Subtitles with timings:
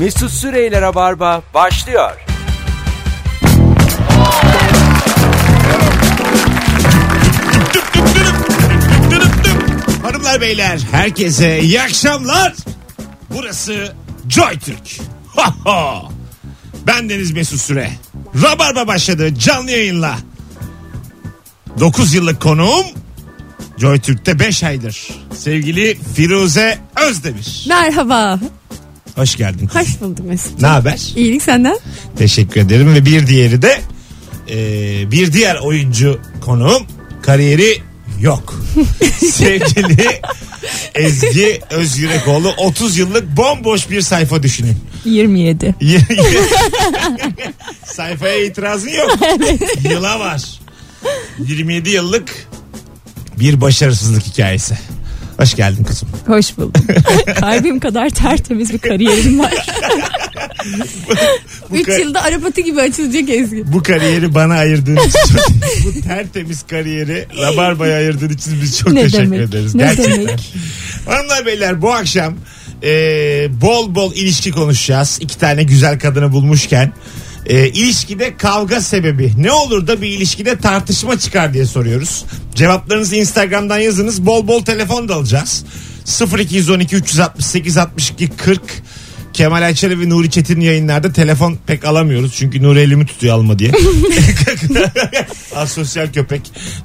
[0.00, 2.10] Mesut Süreyler'e barba başlıyor.
[10.02, 12.54] Hanımlar beyler herkese iyi akşamlar.
[13.30, 13.92] Burası
[14.28, 15.00] Joy Türk.
[16.86, 17.90] Ben Deniz Mesut Süre.
[18.42, 20.16] Rabarba başladı canlı yayınla.
[21.80, 22.86] 9 yıllık konuğum
[23.78, 25.08] Joy Türk'te 5 aydır.
[25.34, 27.64] Sevgili Firuze Özdemir.
[27.68, 28.38] Merhaba.
[29.14, 29.70] Hoş geldin.
[29.72, 30.60] Hoş bulduk Mesut.
[30.60, 31.00] Ne haber?
[31.16, 31.78] İyilik senden.
[32.18, 33.80] Teşekkür ederim ve bir diğeri de
[34.50, 34.56] e,
[35.10, 36.82] bir diğer oyuncu konuğum
[37.22, 37.82] kariyeri
[38.20, 38.62] yok.
[39.32, 40.20] Sevgili
[40.94, 44.76] Ezgi Özyürekoğlu 30 yıllık bomboş bir sayfa düşünün.
[45.04, 45.74] 27.
[47.84, 49.18] Sayfaya itirazın yok.
[49.90, 50.42] Yıla var.
[51.38, 52.48] 27 yıllık
[53.40, 54.78] bir başarısızlık hikayesi.
[55.40, 56.08] Hoş geldin kızım.
[56.26, 56.82] Hoş buldum.
[57.40, 59.54] Kalbim kadar tertemiz bir kariyerim var.
[61.70, 63.72] Bu, 3 ka- yılda arapatı gibi açılacak Ezgi.
[63.72, 65.40] bu kariyeri bana ayırdığın için
[65.84, 69.40] bu tertemiz kariyeri Rabarba'ya ayırdığın için biz çok Ne teşekkür demek?
[69.40, 69.74] ederiz.
[69.74, 70.14] Ne Gerçekten.
[70.20, 70.54] demek?
[71.06, 72.34] Hanımlar beyler bu akşam
[72.82, 72.90] e,
[73.60, 75.18] bol bol ilişki konuşacağız.
[75.20, 76.92] İki tane güzel kadını bulmuşken.
[77.46, 82.24] E, ilişkide kavga sebebi ne olur da bir ilişkide tartışma çıkar diye soruyoruz.
[82.54, 84.26] Cevaplarınızı Instagram'dan yazınız.
[84.26, 85.64] Bol bol telefon da alacağız.
[86.38, 88.60] 0212 368 62 40
[89.32, 92.34] Kemal Ayça'lı ve Nuri Çetin yayınlarda telefon pek alamıyoruz.
[92.36, 93.70] Çünkü Nuri elimi tutuyor alma diye.
[95.56, 96.42] Asosyal köpek.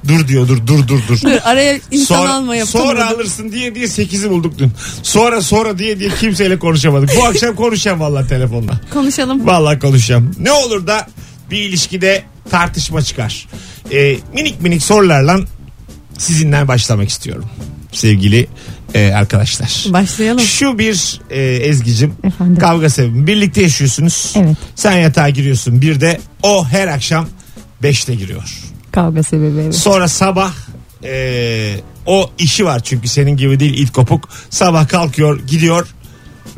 [0.08, 1.20] Dur diyor dur dur dur dur.
[1.22, 3.16] Dur, araya insan Sonra, alma sonra yapamadım.
[3.16, 4.72] alırsın diye diye 8'i bulduk dün.
[5.02, 7.10] Sonra sonra diye diye kimseyle konuşamadık.
[7.16, 8.80] Bu akşam konuşacağım valla telefonla.
[8.92, 9.46] Konuşalım.
[9.46, 10.30] Valla konuşacağım.
[10.40, 11.06] Ne olur da
[11.50, 13.46] bir ilişkide tartışma çıkar.
[13.92, 15.40] Ee, minik minik sorularla
[16.18, 17.44] sizinle başlamak istiyorum.
[17.92, 18.46] Sevgili
[18.96, 19.84] e, arkadaşlar.
[19.88, 20.40] Başlayalım.
[20.40, 22.56] Şu bir e, Ezgi'cim Efendim?
[22.56, 23.26] kavga sebebi.
[23.26, 24.32] Birlikte yaşıyorsunuz.
[24.36, 24.56] Evet.
[24.74, 25.82] Sen yatağa giriyorsun.
[25.82, 27.28] Bir de o her akşam
[27.82, 28.58] 5'te giriyor.
[28.92, 29.74] Kavga sebebi evet.
[29.74, 30.52] Sonra sabah
[31.04, 31.74] e,
[32.06, 34.28] o işi var çünkü senin gibi değil it kopuk.
[34.50, 35.86] Sabah kalkıyor gidiyor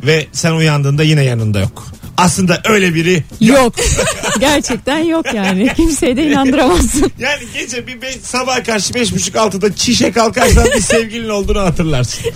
[0.03, 1.87] ve sen uyandığında yine yanında yok.
[2.19, 3.75] Aslında öyle biri Yok.
[4.39, 5.73] Gerçekten yok yani.
[5.75, 7.11] Kimseye de inandıramazsın.
[7.19, 12.25] yani gece bir beş, sabah karşı beş buçuk altıda çişe kalkarsan bir sevgilin olduğunu hatırlarsın.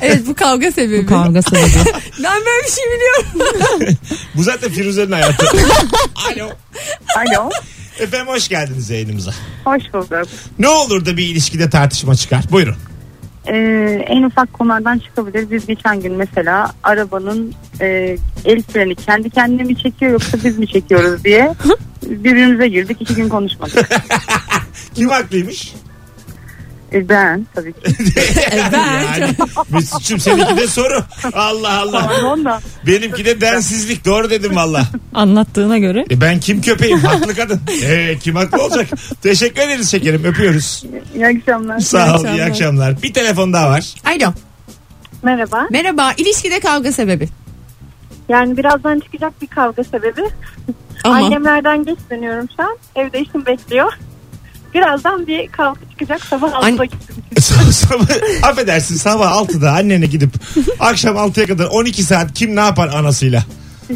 [0.00, 1.06] Evet bu kavga sebebi.
[1.06, 1.70] Kavga sebebi.
[2.22, 3.98] Ben böyle bir şey biliyorum.
[4.34, 5.46] Bu zaten Firuze'nin hayatı.
[6.14, 6.50] Alo.
[7.16, 7.50] Alo.
[8.00, 9.34] Efendim hoş geldiniz yayınımıza.
[9.64, 10.28] Hoş bulduk.
[10.58, 12.44] Ne olur da bir ilişkide tartışma çıkar.
[12.50, 12.76] Buyurun.
[13.48, 15.50] Ee, en ufak konulardan çıkabilir.
[15.50, 20.66] Biz geçen gün mesela arabanın e, el freni kendi kendine mi çekiyor yoksa biz mi
[20.66, 21.54] çekiyoruz diye
[22.02, 22.96] birbirimize girdik.
[23.00, 23.88] iki gün konuşmadık.
[24.94, 25.74] Kim haklıymış?
[26.92, 27.80] Ee, ben tabii ki.
[28.72, 29.02] ben.
[29.20, 29.34] Yani
[29.70, 31.04] Mesut'cum seninki de soru.
[31.32, 32.06] Allah Allah.
[32.06, 32.60] Pardon da.
[32.86, 34.04] Benimki de densizlik.
[34.04, 34.84] Doğru dedim valla.
[35.14, 36.04] Anlattığına göre.
[36.10, 36.98] E ben kim köpeğim?
[36.98, 37.60] Haklı kadın.
[37.84, 38.86] E, kim haklı olacak?
[39.22, 40.24] Teşekkür ederiz şekerim.
[40.24, 40.84] Öpüyoruz.
[41.14, 41.78] İyi akşamlar.
[41.80, 42.20] Sağ ol.
[42.20, 42.48] iyi akşamlar.
[42.48, 43.02] akşamlar.
[43.02, 43.94] Bir telefon daha var.
[44.04, 44.32] Alo.
[45.22, 45.66] Merhaba.
[45.70, 46.12] Merhaba.
[46.16, 47.28] İlişkide kavga sebebi.
[48.28, 50.22] Yani birazdan çıkacak bir kavga sebebi.
[51.04, 52.76] Ama Annemlerden geç dönüyorum şu an.
[52.96, 53.92] Evde işim bekliyor.
[54.82, 56.24] Birazdan bir kavga çıkacak.
[56.24, 57.16] Sabah An- 6'da gittim.
[57.70, 60.30] Sabah- affedersin sabah 6'da annene gidip
[60.80, 63.42] akşam 6'ya kadar 12 saat kim ne yapar anasıyla?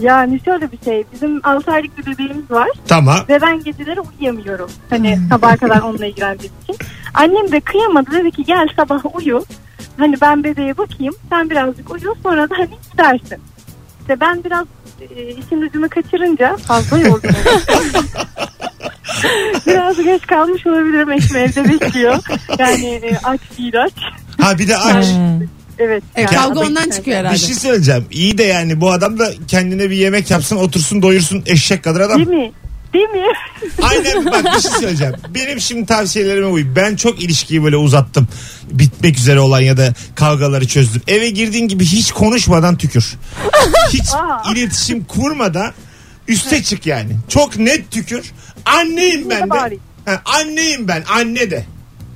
[0.00, 1.04] Yani şöyle bir şey.
[1.12, 2.69] Bizim 6 aylık bir bebeğimiz var.
[2.88, 3.19] Tamam.
[3.28, 4.71] Ve ben geceleri uyuyamıyorum.
[4.91, 6.76] Hani sabaha kadar onunla ilgilendiğim için.
[7.15, 8.10] Annem de kıyamadı.
[8.10, 9.44] Dedi ki gel sabah uyu.
[9.98, 11.15] Hani ben bebeğe bakayım.
[11.31, 12.15] Sen birazcık uyu.
[12.22, 13.38] Sonra da hani gidersin.
[14.00, 14.66] İşte ben biraz
[15.16, 17.31] e, işin ucunu kaçırınca fazla yoldum.
[19.66, 21.12] biraz geç kalmış olabilirim.
[21.12, 22.19] Eşim evde bekliyor.
[22.59, 23.93] Yani e, aç değil aç.
[24.41, 25.06] Ha bir de aç.
[25.78, 26.03] Evet.
[26.15, 27.34] E, yani kavga ondan çıkıyor herhalde.
[27.34, 28.06] Bir şey söyleyeceğim.
[28.10, 32.16] İyi de yani bu adam da kendine bir yemek yapsın otursun doyursun eşek kadar adam.
[32.16, 32.53] Değil mi?
[32.93, 33.27] Değil mi?
[33.83, 35.15] Aynen bak bir şey söyleyeceğim.
[35.34, 36.66] Benim şimdi tavsiyelerime uy.
[36.77, 38.28] Ben çok ilişkiyi böyle uzattım.
[38.71, 41.03] Bitmek üzere olan ya da kavgaları çözdüm.
[41.09, 43.15] Eve girdiğin gibi hiç konuşmadan tükür.
[43.92, 44.10] Hiç
[44.54, 45.72] iletişim kurmadan
[46.28, 47.10] üste çık yani.
[47.28, 48.33] Çok net tükür.
[48.66, 49.78] Anneyim ben de.
[50.04, 51.65] Ha, anneyim ben anne de.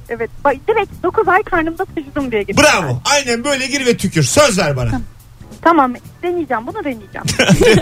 [0.09, 0.31] Evet.
[0.45, 2.65] Bak, direkt 9 ay karnımda taşıdım diye gittim.
[2.65, 3.03] Bravo.
[3.05, 4.23] Aynen böyle gir ve tükür.
[4.23, 5.01] Söz ver bana.
[5.63, 7.27] Tamam deneyeceğim bunu deneyeceğim.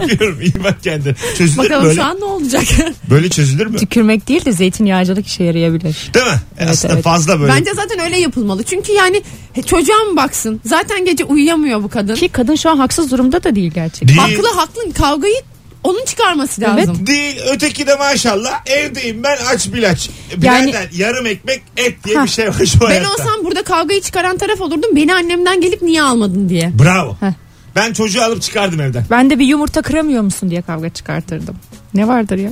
[0.11, 0.41] Yapıyorum.
[0.41, 1.15] İyi bak kendine.
[1.39, 1.95] Çözülür mü Bakalım böyle?
[1.95, 2.65] şu an ne olacak?
[3.11, 3.77] Böyle çözülür mü?
[3.77, 6.11] Tükürmek değil de zeytinyağcılık işe yarayabilir.
[6.15, 6.67] Değil mi?
[6.71, 7.05] Aslında evet.
[7.05, 7.53] fazla böyle.
[7.53, 8.63] Bence zaten öyle yapılmalı.
[8.63, 9.23] Çünkü yani
[9.53, 10.61] he, çocuğa mı baksın?
[10.65, 12.15] Zaten gece uyuyamıyor bu kadın.
[12.15, 14.09] Ki kadın şu an haksız durumda da değil gerçekten.
[14.09, 14.19] Değil.
[14.19, 15.37] Haklı haklı kavgayı
[15.85, 17.07] onun çıkarması lazım.
[17.07, 20.11] Değil öteki de maşallah evdeyim ben aç bilaç.
[20.43, 22.25] Yani- Birader yarım ekmek et diye Ha.
[22.25, 23.13] bir şey var şu Ben hayatta.
[23.13, 24.97] olsam burada kavgayı çıkaran taraf olurdum.
[24.97, 26.73] Beni annemden gelip niye almadın diye.
[26.79, 27.17] Bravo.
[27.21, 27.33] Heh.
[27.77, 29.05] Ben çocuğu alıp çıkardım evden.
[29.11, 31.57] Ben de bir yumurta kıramıyor musun diye kavga çıkartırdım.
[31.95, 32.51] Ne vardır ya?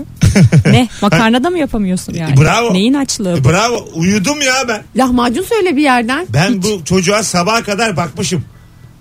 [0.66, 0.88] ne?
[1.02, 2.40] Makarnada mı yapamıyorsun yani?
[2.40, 2.74] Bravo.
[2.74, 3.48] Neyin açlığı bu?
[3.48, 3.88] Bravo.
[3.94, 4.82] Uyudum ya ben.
[4.96, 6.26] Lahmacun söyle bir yerden.
[6.28, 8.44] Ben bu çocuğa sabaha kadar bakmışım.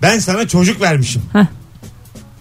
[0.01, 1.21] Ben sana çocuk vermişim.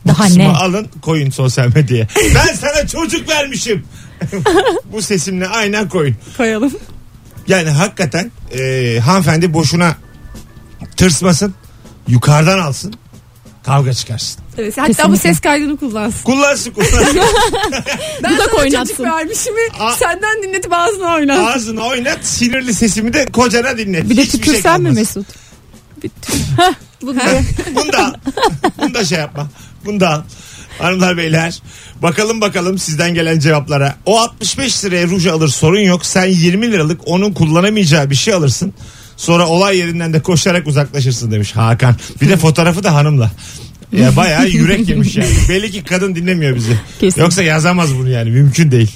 [0.06, 0.49] Daha ne?
[0.49, 2.06] alın koyun sosyal medyaya.
[2.35, 3.85] ben sana çocuk vermişim.
[4.93, 6.17] bu sesimle aynen koyun.
[6.37, 6.73] Koyalım.
[7.49, 9.94] Yani hakikaten e, hanımefendi boşuna
[10.97, 11.55] tırsmasın.
[12.08, 12.94] Yukarıdan alsın.
[13.62, 14.41] Kavga çıkarsın.
[14.58, 15.19] Evet, hatta bu Kesinlikle.
[15.19, 16.25] ses kaydını kullansın.
[16.25, 17.20] Kullansın kullansın.
[18.23, 18.94] Ben da sana oynatsın.
[18.94, 19.93] çocuk vermişimi Aa.
[19.93, 21.44] senden dinletip ağzına oynatsın.
[21.58, 24.11] Ağzını oynat sinirli sesimi de kocana dinlet.
[24.11, 24.99] Bir de Hiçbir şey tükürsen mi kalmaz.
[24.99, 25.26] Mesut?
[26.03, 28.20] Bir tü- Bunu da.
[28.79, 29.49] Bunu da şey yapma.
[29.85, 30.23] Bunu da al.
[30.79, 31.62] Hanımlar beyler
[32.03, 33.97] bakalım bakalım sizden gelen cevaplara.
[34.06, 36.06] O 65 liraya ruj alır sorun yok.
[36.06, 38.75] Sen 20 liralık onun kullanamayacağı bir şey alırsın.
[39.17, 41.97] Sonra olay yerinden de koşarak uzaklaşırsın demiş Hakan.
[42.21, 43.31] Bir de fotoğrafı da hanımla.
[43.93, 45.31] Ya bayağı yürek yemiş yani.
[45.49, 46.81] Belli ki kadın dinlemiyor bizi.
[47.00, 47.21] Kesin.
[47.21, 48.91] Yoksa yazamaz bunu yani mümkün değil.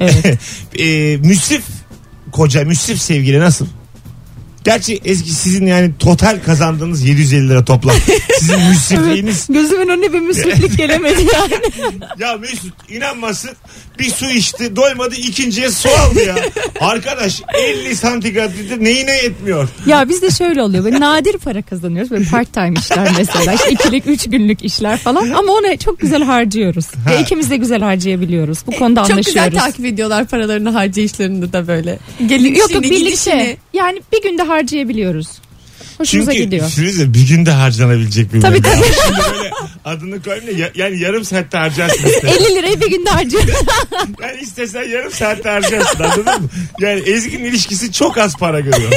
[0.00, 0.38] Evet.
[0.78, 1.62] e, müsrif
[2.32, 3.66] koca müsrif sevgili nasıl?
[4.66, 7.96] Gerçi Ezgi sizin yani total kazandığınız 750 lira toplam.
[8.40, 11.54] Sizin müsrifliğiniz Gözümün önüne bir müsriflik gelemedi yani.
[12.18, 13.50] ya Mesut inanmasın
[13.98, 16.36] bir su içti doymadı ikinciye su aldı ya.
[16.80, 19.68] Arkadaş 50 santigratredir neyine yetmiyor.
[19.86, 20.84] ya bizde şöyle oluyor.
[20.84, 22.10] Böyle nadir para kazanıyoruz.
[22.10, 23.52] Böyle part time işler mesela.
[23.52, 25.30] İşte ikilik, üç günlük işler falan.
[25.30, 26.86] Ama onu çok güzel harcıyoruz.
[27.10, 28.58] Ve ikimiz de güzel harcayabiliyoruz.
[28.66, 29.58] Bu konuda Çok güzel anlaşıyoruz.
[29.58, 31.98] takip ediyorlar paralarını harcayışlarını da böyle.
[32.26, 33.56] Gelin Yok yok birlikte.
[33.72, 35.45] Yani bir günde harcayabiliyoruz.
[35.98, 36.68] Hoşumuza Çünkü gidiyor.
[36.70, 38.84] Firuze bir günde harcanabilecek bir Tabii, tabii.
[39.06, 39.50] Şimdi böyle
[39.84, 42.04] adını koyayım da ya- yani yarım saatte harcarsın.
[42.08, 42.28] işte.
[42.46, 43.50] 50 lirayı bir günde harcıyoruz.
[44.22, 46.48] Yani istesen yarım saatte harcarsın anladın mı?
[46.80, 48.92] Yani Ezgi'nin ilişkisi çok az para görüyor.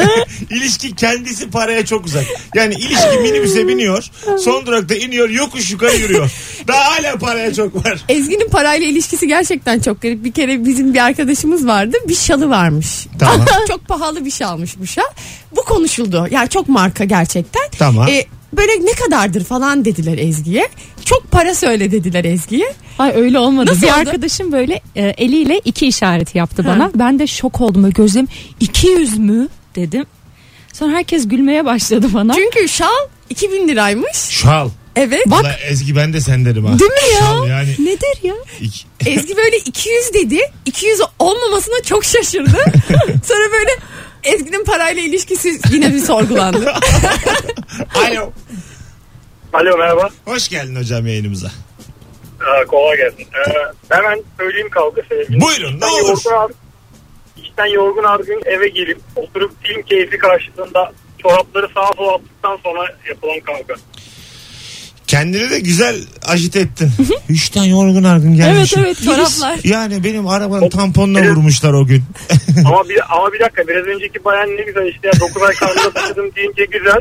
[0.50, 2.24] İlişki kendisi paraya çok uzak.
[2.54, 4.04] Yani ilişki minibüse biniyor.
[4.44, 6.30] Son durakta iniyor yokuş yukarı yürüyor.
[6.68, 8.04] Daha hala paraya çok var.
[8.08, 10.24] Ezgi'nin parayla ilişkisi gerçekten çok garip.
[10.24, 11.96] Bir kere bizim bir arkadaşımız vardı.
[12.08, 13.06] Bir şalı varmış.
[13.18, 13.46] Tamam.
[13.68, 15.02] çok pahalı bir şey almış bu şal.
[15.56, 16.26] Bu konuşuldu.
[16.30, 17.62] Yani çok marka gerçekten.
[17.78, 18.08] Tamam.
[18.08, 20.68] Ee, böyle ne kadardır falan dediler Ezgi'ye.
[21.04, 22.72] Çok para söyle dediler Ezgi'ye.
[22.98, 23.70] Ay öyle olmadı.
[23.70, 23.94] Nasıl bir oldu?
[23.96, 26.68] arkadaşım böyle e, eliyle iki işareti yaptı Ha.
[26.68, 26.90] bana.
[26.94, 27.90] Ben de şok oldum.
[27.90, 28.28] Gözüm
[28.60, 30.06] 200 mü dedim.
[30.72, 32.34] Sonra herkes gülmeye başladı bana.
[32.34, 32.86] Çünkü şal
[33.30, 34.16] 2000 liraymış.
[34.16, 34.70] Şal.
[34.96, 35.22] Evet.
[35.26, 36.78] Valla Ezgi ben de sen derim ha.
[36.78, 37.20] Değil mi ya?
[37.20, 37.68] Şal yani.
[37.78, 38.34] Nedir ya?
[39.06, 40.38] Ezgi böyle 200 dedi.
[40.66, 42.50] 200 olmamasına çok şaşırdı.
[43.24, 43.70] Sonra böyle
[44.24, 46.72] Ezgi'nin parayla ilişkisi yine bir sorgulandı.
[47.94, 48.32] Alo.
[49.52, 50.08] Alo merhaba.
[50.24, 51.48] Hoş geldin hocam yayınımıza.
[52.40, 53.20] Aa, kolay gelsin.
[53.22, 53.52] Ee,
[53.94, 55.40] hemen söyleyeyim kavga sebebini.
[55.40, 56.08] Buyurun, ne İşten olur.
[56.08, 56.50] yorgun ar-
[57.42, 60.92] İşten yorgun argın eve gelip oturup film keyfi karşılığında
[61.22, 63.74] çorapları sağa sola attıktan sonra yapılan kavga.
[65.06, 65.96] Kendini de güzel
[66.26, 66.90] ajit ettin.
[67.28, 68.74] Üçten yorgun argın gelmiş.
[68.78, 69.58] Evet evet Çoraplar.
[69.64, 72.02] Yani benim arabanın tamponuna vurmuşlar o gün.
[72.66, 75.90] ama bir ama bir dakika biraz önceki bayan ne güzel işte ya 9 ay karnında
[75.94, 77.00] taşıdım deyince güzel.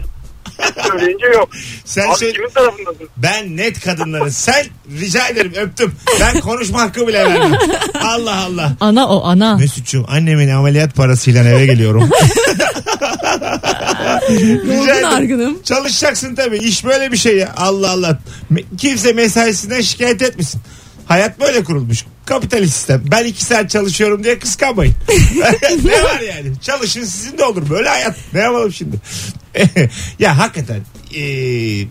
[0.87, 1.49] Söyleyince yok.
[1.85, 3.09] Sen Abi şey, kimin tarafındasın?
[3.17, 4.31] ben net kadınları.
[4.31, 4.65] Sen
[4.99, 5.93] rica ederim öptüm.
[6.19, 7.51] Ben konuşma hakkı bile vermem.
[8.03, 8.71] Allah Allah.
[8.79, 9.57] Ana o ana.
[9.57, 12.09] Mesut'cum annemin ameliyat parasıyla eve geliyorum.
[14.29, 15.07] Rica ederim.
[15.07, 15.61] argınım.
[15.63, 16.57] Çalışacaksın tabii.
[16.57, 17.53] İş böyle bir şey ya.
[17.57, 18.17] Allah Allah.
[18.51, 20.61] Me- Kimse mesaisinden şikayet etmesin.
[21.13, 22.05] Hayat böyle kurulmuş.
[22.25, 23.03] Kapitalist sistem.
[23.11, 24.93] Ben iki saat çalışıyorum diye kıskanmayın.
[25.85, 26.59] ne var yani?
[26.61, 27.69] Çalışın sizin de olur.
[27.69, 28.15] Böyle hayat.
[28.33, 28.95] Ne yapalım şimdi?
[30.19, 30.79] ya hakikaten
[31.15, 31.21] e,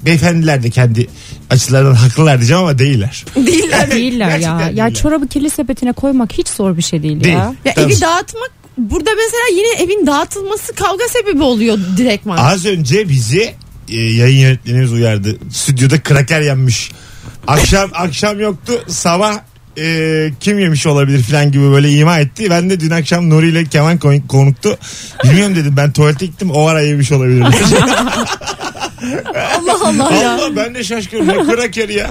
[0.06, 1.06] beyefendiler de kendi
[1.50, 3.24] açılarından haklılar diyeceğim ama değiller.
[3.36, 3.90] Değiller.
[3.90, 4.36] Değiller ya.
[4.38, 4.94] Gerçekten Ya değiller.
[4.94, 7.34] çorabı kirli sepetine koymak hiç zor bir şey değil, Değil.
[7.34, 7.54] ya.
[7.64, 7.92] Ya Tabii.
[7.92, 12.36] evi dağıtmak burada mesela yine evin dağıtılması kavga sebebi oluyor direktman.
[12.36, 13.54] Az önce bizi
[13.88, 15.36] e, yayın yönetmenimiz uyardı.
[15.52, 16.90] Stüdyoda kraker yenmiş.
[17.46, 18.84] Akşam akşam yoktu.
[18.88, 19.38] Sabah
[19.78, 22.50] e, kim yemiş olabilir falan gibi böyle ima etti.
[22.50, 24.78] Ben de dün akşam Nuri ile Kemal kon- konuktu.
[25.25, 27.40] Bilmiyorum dedim ben tuvalete gittim o ara yemiş olabilir.
[29.34, 30.32] Allah Allah ya.
[30.34, 32.11] Allah ben de şaşkınım ne kraker ya.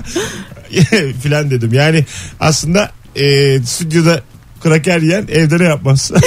[1.23, 1.73] filan dedim.
[1.73, 2.05] Yani
[2.39, 4.21] aslında e, stüdyoda
[4.63, 6.11] kraker yiyen evde ne yapmaz?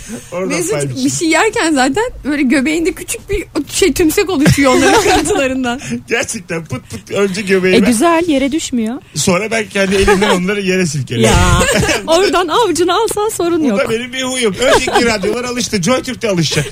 [0.32, 5.80] Oradan Mesut bir şey yerken zaten böyle göbeğinde küçük bir şey tümsek oluşuyor onların kırıntılarından.
[6.08, 8.94] Gerçekten pıt pıt önce E göbeğime güzel yere düşmüyor.
[9.14, 11.36] sonra ben kendi elimden onları yere silkeliyorum.
[11.36, 11.60] Ya
[12.06, 13.78] oradan avucunu alsan sorun Bu yok.
[13.78, 14.54] da benim bir huyum.
[14.60, 15.82] Önceki radyolar alıştı.
[15.82, 16.66] JoyTürk'te alışacak.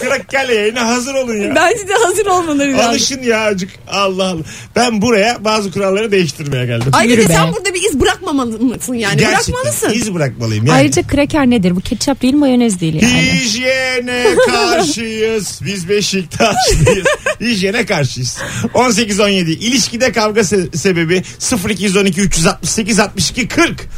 [0.00, 1.54] Krakerle yayına hazır olun ya.
[1.54, 2.90] Bence de hazır olmaları lazım.
[2.90, 3.70] Alışın ya azıcık.
[3.88, 4.42] Allah Allah.
[4.76, 6.92] Ben buraya bazı kuralları değiştirmeye geldim.
[7.04, 7.32] Yürü be.
[7.32, 9.16] sen burada bir iz bırakmamalısın yani.
[9.16, 9.54] Gerçekten.
[9.54, 9.90] Bırakmalısın.
[9.90, 10.66] İz iz bırakmalıyım.
[10.66, 10.76] Yani.
[10.76, 11.76] Ayrıca kreker nedir?
[11.76, 13.22] Bu ketçap değil mayonez değil yani.
[13.22, 15.60] Hijyene karşıyız.
[15.64, 17.06] Biz Beşiktaşlıyız.
[17.40, 18.38] Hijyene karşıyız.
[18.74, 21.22] 18-17 ilişkide kavga se- sebebi
[21.68, 23.88] 0212 368 62 40.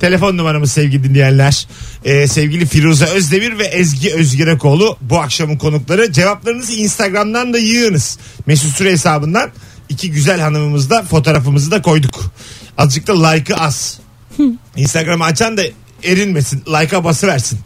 [0.00, 1.68] Telefon numaramız sevgili dinleyenler.
[2.04, 6.12] Ee, sevgili Firuze Özdemir ve Ezgi Özgirekoğlu bu akşamın konukları.
[6.12, 8.18] Cevaplarınızı Instagram'dan da yığınız.
[8.46, 9.50] Mesut Süre hesabından
[9.88, 12.32] iki güzel hanımımız da fotoğrafımızı da koyduk.
[12.78, 13.98] Azıcık da like'ı az.
[14.76, 15.62] Instagram'ı açan da
[16.04, 16.62] erinmesin.
[16.66, 17.58] Like'a basıversin.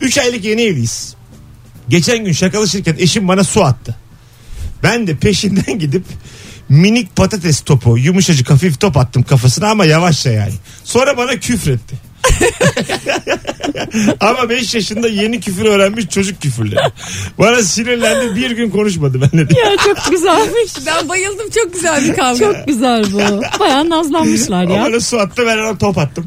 [0.00, 1.14] 3 aylık yeni evliyiz.
[1.88, 3.96] Geçen gün şakalaşırken eşim bana su attı.
[4.82, 6.04] Ben de peşinden gidip
[6.68, 10.54] minik patates topu yumuşacık hafif top attım kafasına ama yavaşça yani.
[10.84, 11.96] Sonra bana küfretti.
[14.20, 16.80] ama 5 yaşında yeni küfür öğrenmiş çocuk küfürleri.
[17.38, 19.64] Bana sinirlendi bir gün konuşmadı benimle diye.
[19.64, 20.72] Ya çok güzelmiş.
[20.86, 22.38] Ben bayıldım çok güzel bir kavga.
[22.38, 23.20] Çok güzel bu.
[23.60, 24.84] Bayağı nazlanmışlar O ya.
[24.84, 26.26] bana su attı ben ona top attım.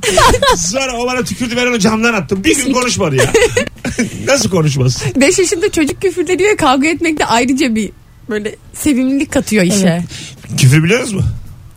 [0.58, 2.44] Sonra o bana tükürdü ben onu camdan attım.
[2.44, 3.32] Bir gün konuşmadı ya.
[4.28, 5.04] Nasıl konuşmaz?
[5.16, 7.92] 5 yaşında çocuk küfürleri ve kavga etmek de ayrıca bir
[8.30, 9.88] böyle sevimlilik katıyor işe.
[9.88, 10.04] Evet.
[10.60, 11.24] Küfür biliyorsunuz mu?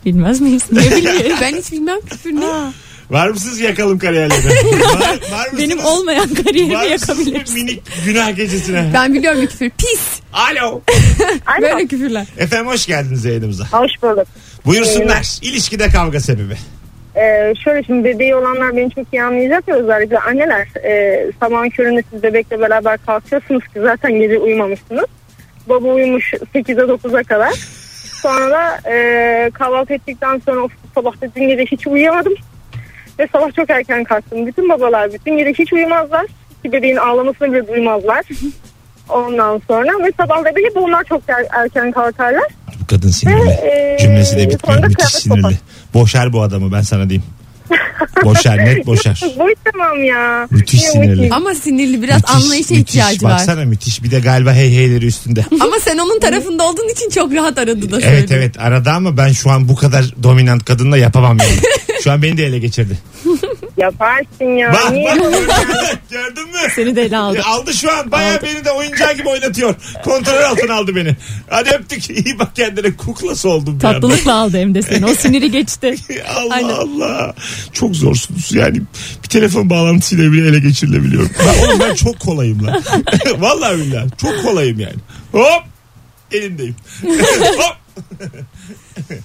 [0.05, 0.63] Bilmez miyiz?
[0.71, 1.37] Niye bilmiyorum.
[1.41, 2.45] ben hiç bilmem küfür ne.
[3.09, 4.47] Var mısınız yakalım kariyerleri?
[4.83, 5.57] var, var mısınız?
[5.57, 7.59] Benim olmayan kariyerimi yakabilirsin.
[7.59, 8.91] minik günah gecesine?
[8.93, 9.69] Ben biliyorum bir küfür.
[9.69, 10.19] Pis.
[10.33, 10.81] Alo.
[11.61, 12.27] Böyle küfürler.
[12.37, 13.63] Efendim hoş geldiniz yayınımıza.
[13.63, 14.27] Hoş bulduk.
[14.65, 15.39] Buyursunlar.
[15.41, 16.55] İlişkide kavga sebebi.
[17.15, 20.67] Ee, şöyle şimdi bebeği olanlar beni çok iyi anlayacak ya özellikle anneler.
[20.85, 25.05] E, sabahın köründe siz bebekle beraber kalkıyorsunuz ki zaten gece uyumamışsınız.
[25.69, 27.53] Baba uyumuş 8'e 9'a kadar.
[28.21, 32.33] Sonra da e, kahvaltı ettikten sonra of, sabah da dün gece hiç uyuyamadım.
[33.19, 34.47] Ve sabah çok erken kalktım.
[34.47, 36.25] Bütün babalar bütün gece hiç uyumazlar.
[36.63, 38.25] Ki bebeğin ağlamasını bile duymazlar.
[39.09, 42.43] Ondan sonra ve sabahları hep onlar çok er- erken kalkarlar.
[42.81, 43.49] Bu kadın sinirli.
[43.49, 44.83] Ee, Cümlesi de bitmiyor.
[44.87, 45.41] Müthiş sinirli.
[45.41, 45.53] kopar.
[45.93, 47.23] Boşar bu adamı ben sana diyeyim.
[48.23, 49.21] Boşar net boşar.
[49.39, 50.47] Boy tamam ya.
[50.51, 51.29] Müthiş Niye sinirli.
[51.31, 52.95] Ama sinirli biraz Müthiş, anlayışa müthiş.
[52.95, 53.31] ihtiyacı var.
[53.31, 54.03] Baksana müthiş.
[54.03, 55.45] Bir de galiba hey heyleri üstünde.
[55.61, 58.33] Ama sen onun tarafında olduğun için çok rahat aradı da evet söyledi.
[58.33, 61.59] evet aradı ama ben şu an bu kadar dominant kadınla yapamam yani.
[62.03, 62.97] Şu an beni de ele geçirdi.
[63.77, 64.73] Yaparsın ya.
[64.73, 65.09] Bak Niye?
[65.09, 65.17] bak
[66.11, 66.57] gördün mü?
[66.75, 67.37] Seni de ele aldı.
[67.37, 68.11] Ya aldı şu an.
[68.11, 69.75] Bayağı beni de oyuncağı gibi oynatıyor.
[70.03, 71.15] Kontrol altına aldı beni.
[71.49, 72.09] Hadi öptük.
[72.09, 73.79] İyi bak kendine kuklası oldum.
[73.79, 75.05] Tatlılıkla aldı hem de seni.
[75.05, 75.95] O siniri geçti.
[76.37, 76.69] Allah Aynen.
[76.69, 77.33] Allah.
[77.73, 78.51] Çok zorsunuz.
[78.51, 78.81] Yani
[79.23, 81.29] bir telefon bağlantısıyla bile ele geçirilebiliyorum.
[81.39, 82.83] Ben, oğlum ben çok kolayım lan.
[83.37, 84.07] Vallahi billahi.
[84.21, 84.95] Çok kolayım yani.
[85.31, 85.63] Hop.
[86.31, 86.75] Elindeyim.
[87.57, 87.82] Hop.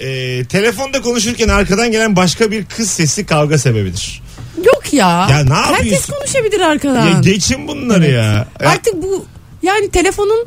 [0.00, 4.22] Ee, telefonda konuşurken arkadan gelen başka bir kız sesi kavga sebebidir.
[4.64, 5.26] Yok ya.
[5.30, 6.12] Ya ne Herkes yapıyorsun?
[6.14, 7.06] konuşabilir arkadan.
[7.06, 8.22] Ya geçin bunları ya.
[8.22, 8.48] ya.
[8.60, 9.26] Artık bu
[9.62, 10.46] yani telefonun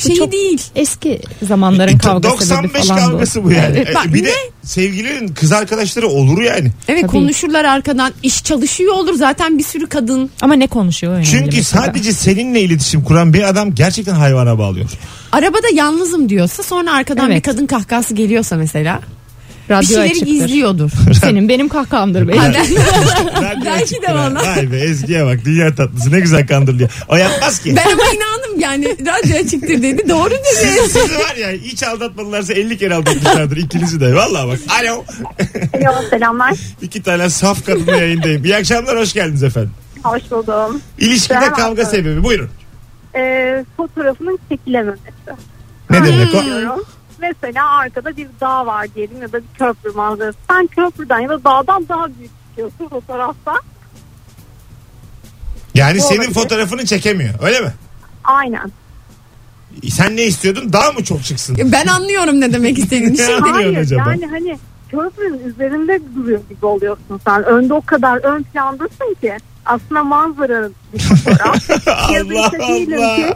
[0.00, 0.62] şeyi çok- değil.
[0.76, 3.76] Eski zamanların kavga sebebi 95 falan kavgası bu yani.
[3.76, 4.26] Evet, bak Ee, bir ne?
[4.26, 6.70] de sevgililerin kız arkadaşları olur yani.
[6.88, 7.10] Evet Tabii.
[7.12, 8.12] konuşurlar arkadan.
[8.22, 10.30] İş çalışıyor olur zaten bir sürü kadın.
[10.42, 11.82] Ama ne konuşuyor önemli Çünkü mesela.
[11.86, 14.90] sadece seninle iletişim kuran bir adam gerçekten hayvana bağlıyor.
[15.32, 17.36] Arabada yalnızım diyorsa sonra arkadan Evet.
[17.46, 19.00] bir kadın kahkahası geliyorsa mesela
[19.68, 20.26] bir Radyo şeyleri açıktır.
[20.26, 20.90] gizliyordur.
[21.20, 24.42] Senin benim kahkahamdır Belki açık de valla.
[24.56, 26.90] Vay be Ezgi'ye bak dünya tatlısı ne güzel kandırılıyor.
[27.08, 27.76] O yapmaz ki.
[27.76, 28.29] ben ama inandım
[28.60, 30.08] yani radyo açıktır dedi.
[30.08, 30.40] Doğru dedi.
[30.54, 34.14] Siz, sizi var ya hiç aldatmadılarsa 50 kere aldatmışlardır ikinizi de.
[34.14, 34.58] Valla bak.
[34.82, 35.04] Alo.
[35.74, 36.54] Alo selamlar.
[36.82, 38.44] İki tane saf kadınla yayındayım.
[38.44, 39.70] İyi akşamlar hoş geldiniz efendim.
[40.02, 40.80] Hoş buldum.
[40.98, 41.90] İlişkide Selam kavga abi.
[41.90, 42.50] sebebi buyurun.
[43.16, 45.02] Ee, fotoğrafının çekilememesi.
[45.90, 46.84] Ne demek o?
[47.20, 50.38] Mesela arkada bir dağ var diyelim ya da bir köprü manzarası.
[50.50, 53.52] Sen köprüden ya da dağdan daha büyük çıkıyorsun fotoğrafta.
[55.74, 56.34] Yani Bu senin olabilir.
[56.34, 57.72] fotoğrafını çekemiyor öyle mi?
[58.24, 58.72] Aynen.
[59.90, 60.72] Sen ne istiyordun?
[60.72, 61.56] Daha mı çok çıksın?
[61.72, 63.12] Ben anlıyorum ne demek istediğini.
[63.18, 64.10] Ne Şimdi anlıyorsun Hayır acaba?
[64.10, 64.58] yani hani
[64.90, 67.44] köprünün üzerinde duruyor gibi oluyorsun sen.
[67.44, 69.36] Önde o kadar ön plandasın ki
[69.66, 71.70] aslında manzara bir fotoğraf.
[72.12, 73.16] ya da Allah işte diyelim Allah.
[73.16, 73.34] ki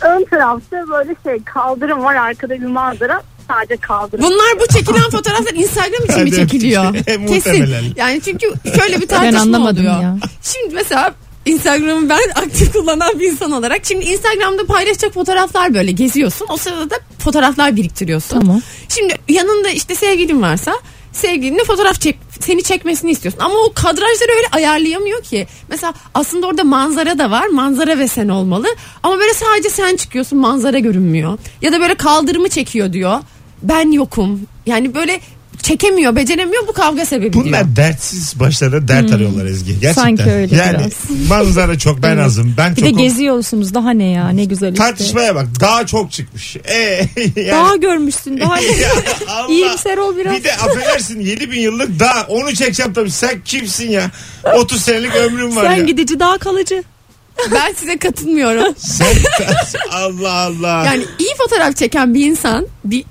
[0.00, 4.24] ön tarafta böyle şey kaldırım var arkada bir manzara sadece kaldırım.
[4.24, 6.94] Bunlar bu çekilen fotoğraflar Instagram için mi çekiliyor?
[7.28, 7.68] Kesin.
[7.96, 8.46] Yani çünkü
[8.80, 10.02] şöyle bir Ben tartışma anlamadım oluyor.
[10.02, 10.16] ya.
[10.42, 11.14] Şimdi mesela
[11.46, 16.46] Instagram'ı ben aktif kullanan bir insan olarak şimdi Instagram'da paylaşacak fotoğraflar böyle geziyorsun.
[16.50, 18.40] O sırada da fotoğraflar biriktiriyorsun.
[18.40, 18.60] Tamam.
[18.88, 20.72] Şimdi yanında işte sevgilin varsa
[21.12, 23.40] sevgilinle fotoğraf çek seni çekmesini istiyorsun.
[23.40, 25.46] Ama o kadrajları öyle ayarlayamıyor ki.
[25.68, 27.46] Mesela aslında orada manzara da var.
[27.46, 28.66] Manzara ve sen olmalı.
[29.02, 31.38] Ama böyle sadece sen çıkıyorsun manzara görünmüyor.
[31.62, 33.20] Ya da böyle kaldırımı çekiyor diyor.
[33.62, 34.40] Ben yokum.
[34.66, 35.20] Yani böyle
[35.62, 37.44] çekemiyor, beceremiyor bu kavga sebebi diyor.
[37.44, 39.80] Bunlar dertsiz başlarına dert arıyorlar Ezgi.
[39.80, 40.08] Gerçekten.
[40.08, 40.16] Hmm.
[40.18, 41.28] Sanki öyle yani, biraz.
[41.28, 42.54] manzara çok ben azım.
[42.58, 44.84] Ben Bir çok de geziyorsunuz daha ne ya ne güzel işte.
[44.84, 46.56] Tartışmaya bak daha çok çıkmış.
[46.72, 48.62] E, yani, Daha görmüşsün daha ne.
[48.64, 48.88] Ya
[49.28, 49.52] Allah.
[49.52, 50.36] İyimser ol biraz.
[50.36, 53.10] Bir de affedersin 7000 yıllık daha onu çekeceğim tabii.
[53.10, 54.10] Sen kimsin ya?
[54.54, 55.84] 30 senelik ömrüm var Sen ya.
[55.84, 56.84] gidici daha kalıcı.
[57.52, 58.74] Ben size katılmıyorum.
[58.78, 59.16] Sen
[59.92, 60.82] Allah Allah.
[60.86, 63.04] Yani iyi fotoğraf çeken bir insan, bir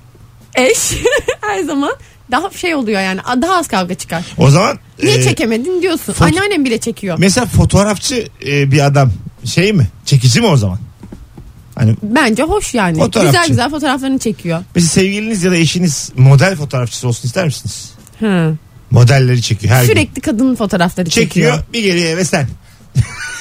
[0.56, 0.94] eş
[1.42, 1.94] her zaman
[2.32, 4.24] daha şey oluyor yani daha az kavga çıkar.
[4.38, 6.14] o zaman Niye e, çekemedin diyorsun.
[6.14, 7.16] foto- Anneannem bile çekiyor.
[7.20, 9.12] mesela fotoğrafçı e, bir adam
[9.46, 9.88] şey mi?
[10.06, 10.80] Çekici mi o zaman?
[11.76, 12.98] Hani Bence hoş yani.
[13.00, 13.32] Fotoğrafçı.
[13.32, 14.64] Güzel güzel fotoğraflarını çekiyor.
[14.76, 17.92] mesela sevgiliniz ya da eşiniz model fotoğrafçısı olsun ister misiniz?
[18.20, 18.56] Hı.
[18.92, 19.88] Modelleri çekiyor her gün.
[19.90, 21.52] Sürekli kadın fotoğrafları çekiyor.
[21.56, 21.74] çekiyor.
[21.74, 22.48] Bir geliyor eve sen.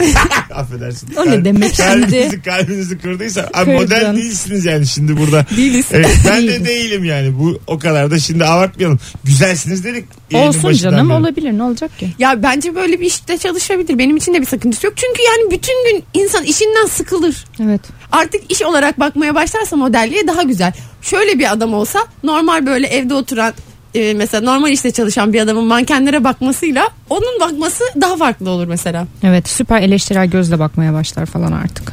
[0.54, 1.08] Affedersin.
[1.16, 1.86] O ne demek şimdi?
[1.88, 3.50] Kalbinizi, kalbinizi kırdıysa.
[3.54, 3.82] Abi Kırdın.
[3.82, 5.46] model değilsiniz yani şimdi burada.
[5.56, 5.86] Değiliz.
[5.92, 7.38] Evet, ben de değilim yani.
[7.38, 8.98] Bu o kadar da şimdi abartmayalım.
[9.24, 10.04] Güzelsiniz dedik.
[10.34, 11.16] Olsun canım beri.
[11.18, 12.08] olabilir ne olacak ki?
[12.18, 13.98] Ya bence böyle bir işte çalışabilir.
[13.98, 14.96] Benim için de bir sakıncası yok.
[14.96, 17.44] Çünkü yani bütün gün insan işinden sıkılır.
[17.64, 17.80] Evet.
[18.12, 20.72] Artık iş olarak bakmaya başlarsa modelliğe daha güzel.
[21.02, 23.54] Şöyle bir adam olsa normal böyle evde oturan
[23.94, 29.06] e, mesela normal işte çalışan bir adamın mankenlere bakmasıyla onun bakması daha farklı olur mesela.
[29.22, 31.92] Evet süper eleştirel gözle bakmaya başlar falan artık.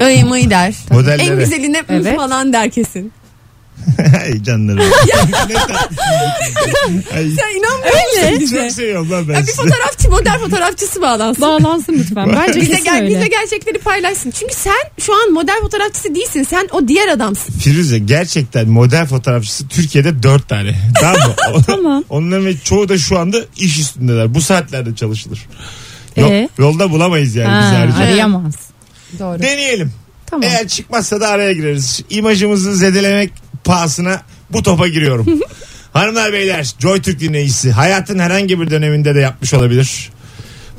[0.00, 0.74] Ay mıy der.
[0.90, 1.22] Modellere.
[1.22, 1.82] En güzeline.
[1.88, 2.16] Evet.
[2.16, 3.12] falan der kesin.
[4.22, 4.80] Ay canlarım.
[7.14, 7.94] Ay, Sen inanmıyor
[8.30, 8.56] musun bize?
[8.62, 9.56] Çok seviyorum lan ben Ya bir sizi.
[9.56, 11.42] fotoğrafçı model fotoğrafçısı bağlansın.
[11.42, 12.32] Bağlansın lütfen.
[12.36, 13.08] Bence Bize, kesin gel, öyle.
[13.16, 14.30] bize gerçekleri paylaşsın.
[14.30, 16.46] Çünkü sen şu an model fotoğrafçısı değilsin.
[16.50, 17.54] Sen o diğer adamsın.
[17.54, 20.76] Firuze gerçekten model fotoğrafçısı Türkiye'de dört tane.
[21.00, 21.62] Tamam mı?
[21.66, 22.04] Tamam.
[22.08, 24.34] Onların ve çoğu da şu anda iş üstündeler.
[24.34, 25.46] Bu saatlerde çalışılır.
[26.16, 26.48] Yol- Ee?
[26.58, 28.54] Yolda bulamayız yani biz Ha, arayamaz.
[29.18, 29.42] Doğru.
[29.42, 29.92] Deneyelim.
[30.26, 30.42] Tamam.
[30.42, 32.00] Eğer çıkmazsa da araya gireriz.
[32.10, 33.32] İmajımızı zedelemek
[33.68, 35.26] pahasına bu topa giriyorum.
[35.92, 40.10] Hanımlar beyler Joy Türk dinleyicisi hayatın herhangi bir döneminde de yapmış olabilir.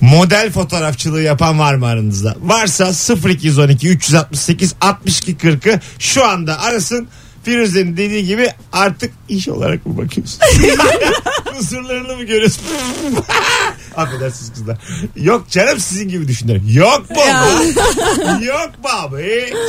[0.01, 2.35] Model fotoğrafçılığı yapan var mı aranızda?
[2.41, 2.91] Varsa
[3.29, 7.07] 0212 368 62 40'ı şu anda arasın.
[7.43, 10.39] Firuze'nin dediği gibi artık iş olarak mı bakıyorsun?
[11.57, 12.63] Kusurlarını mı görüyorsun?
[13.97, 14.77] Affedersiniz kızlar.
[15.15, 16.65] Yok canım sizin gibi düşünüyorum.
[16.73, 17.47] Yok baba.
[18.45, 19.17] Yok baba.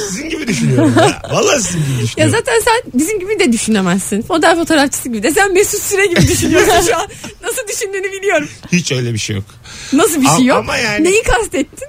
[0.09, 0.95] Sizin gibi düşünüyorum.
[0.99, 1.23] Ya.
[1.31, 2.35] Vallahi sizin gibi Ya düşünüyorum.
[2.39, 4.25] zaten sen bizim gibi de düşünemezsin.
[4.29, 5.31] Model fotoğrafçısı gibi de.
[5.31, 7.09] Sen Mesut Süre gibi düşünüyorsun şu an.
[7.43, 8.49] Nasıl düşündüğünü biliyorum.
[8.73, 9.45] Hiç öyle bir şey yok.
[9.93, 10.59] Nasıl bir Ama- şey yok?
[10.59, 11.89] ama yani- Neyi kastettin?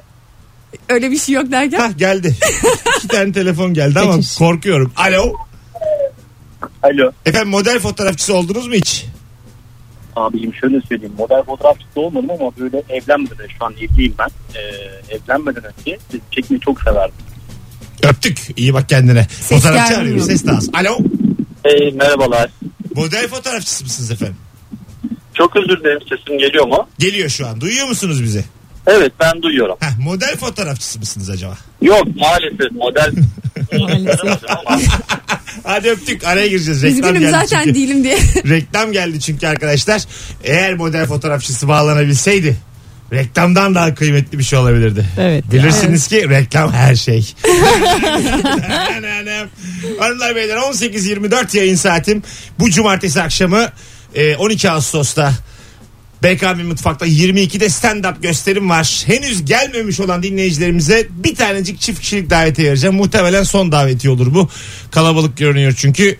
[0.90, 1.80] Öyle bir şey yok derken.
[1.80, 2.36] Hah geldi.
[2.98, 4.94] İki tane telefon geldi ama korkuyorum.
[4.96, 5.34] Alo.
[6.84, 7.12] Alo.
[7.26, 9.06] Efendim model fotoğrafçısı oldunuz mu hiç?
[10.16, 11.14] Abicim şöyle söyleyeyim.
[11.18, 14.30] Model fotoğrafçısı olmadım ama böyle evlenmeden şu an evliyim ben.
[14.56, 15.98] Ee, evlenmeden önce
[16.32, 17.16] çekmeyi çok severdim.
[18.04, 18.40] Öptük.
[18.58, 19.28] İyi bak kendine.
[19.28, 20.02] Fotoğrafçı gelmiyor.
[20.02, 20.20] arıyor.
[20.26, 20.70] Ses az.
[20.74, 20.98] Alo.
[21.64, 22.50] Hey merhabalar.
[22.96, 24.36] Model fotoğrafçısı mısınız efendim?
[25.34, 26.88] Çok özür dilerim sesim geliyor mu?
[27.00, 27.62] Geliyor şu an.
[27.62, 28.46] Duyuyor musunuz bizi?
[28.88, 29.76] Evet ben duyuyorum.
[29.80, 31.58] Heh, model fotoğrafçısı mısınız acaba?
[31.82, 33.12] Yok maalesef model
[33.80, 34.42] Maalesef.
[35.64, 36.24] Hadi öptük.
[36.24, 36.84] Araya gireceğiz.
[36.84, 37.76] Reklam Üzgünüm geldi zaten çünkü.
[37.76, 38.18] değilim diye.
[38.50, 40.02] Reklam geldi çünkü arkadaşlar.
[40.44, 42.58] Eğer model fotoğrafçısı bağlanabilseydi
[43.14, 45.06] reklamdan daha kıymetli bir şey olabilirdi.
[45.20, 45.52] Evet.
[45.52, 47.34] Bilirsiniz ki reklam her şey.
[50.00, 52.24] Hanımlar beyler 18.24 yayın saatim.
[52.60, 53.70] Bu cumartesi akşamı
[54.16, 55.34] e, 12 Ağustos'ta
[56.24, 59.04] BKM Mutfak'ta 22'de stand-up gösterim var.
[59.06, 62.96] Henüz gelmemiş olan dinleyicilerimize bir tanecik çift kişilik davetiye vereceğim.
[62.96, 64.50] Muhtemelen son davetiye olur bu.
[64.92, 66.18] Kalabalık görünüyor çünkü.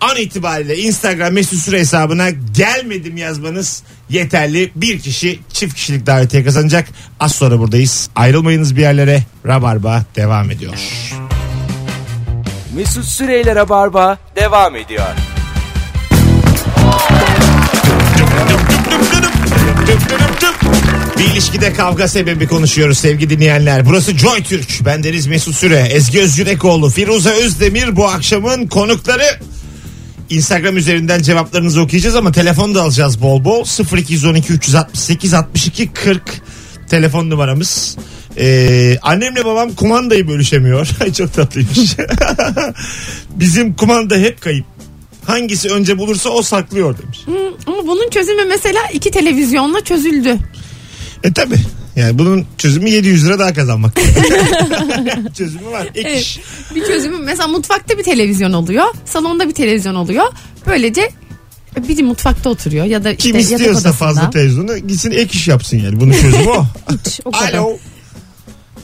[0.00, 4.70] An itibariyle Instagram mesut süre hesabına gelmedim yazmanız yeterli.
[4.76, 6.88] Bir kişi çift kişilik davetiye kazanacak.
[7.20, 8.10] Az sonra buradayız.
[8.16, 9.22] Ayrılmayınız bir yerlere.
[9.46, 10.74] Rabarba devam ediyor.
[12.76, 15.06] Mesut Süreyler'e barba devam ediyor.
[21.18, 23.86] Bir ilişkide kavga sebebi konuşuyoruz sevgili dinleyenler.
[23.86, 24.68] Burası Joy Türk.
[24.84, 25.78] Ben Deniz Mesut Süre.
[25.78, 29.38] Ezgi Özgürekoğlu, Firuze Özdemir bu akşamın konukları.
[30.30, 33.64] Instagram üzerinden cevaplarınızı okuyacağız ama telefon da alacağız bol bol.
[33.96, 36.22] 0212 368 62 40
[36.88, 37.96] telefon numaramız.
[38.38, 40.88] Ee, annemle babam kumandayı bölüşemiyor.
[41.16, 41.78] Çok tatlıymış.
[43.30, 44.64] Bizim kumanda hep kayıp.
[45.26, 47.20] Hangisi önce bulursa o saklıyor demiş.
[47.66, 50.36] Ama bunun çözümü mesela iki televizyonla çözüldü.
[51.24, 51.54] E tabi.
[51.96, 53.94] Yani bunun çözümü 700 lira daha kazanmak.
[55.38, 55.86] çözümü var.
[55.94, 56.20] Ek Evet.
[56.22, 56.40] iş.
[56.74, 58.84] Bir çözümü mesela mutfakta bir televizyon oluyor.
[59.04, 60.24] Salonda bir televizyon oluyor.
[60.66, 61.10] Böylece
[61.88, 63.92] biri mutfakta oturuyor ya da işte Kim yatak istiyorsa odasında.
[63.92, 66.00] fazla televizyonu gitsin ek iş yapsın yani.
[66.00, 66.64] Bunun çözümü o.
[67.06, 67.54] Hiç o kadar.
[67.54, 67.76] Alo.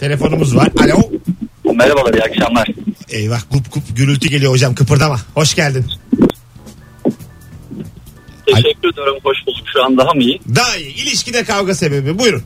[0.01, 0.71] Telefonumuz var.
[0.85, 1.11] Alo.
[1.79, 2.69] Merhabalar iyi akşamlar.
[3.09, 5.21] Eyvah gup gup gürültü geliyor hocam kıpırdama.
[5.35, 5.87] Hoş geldin.
[8.47, 9.17] Teşekkür ediyorum.
[9.25, 9.67] Hoş bulduk.
[9.73, 10.41] Şu an daha mı iyi?
[10.55, 10.95] Daha iyi.
[10.95, 12.19] İlişkide kavga sebebi.
[12.19, 12.43] Buyurun.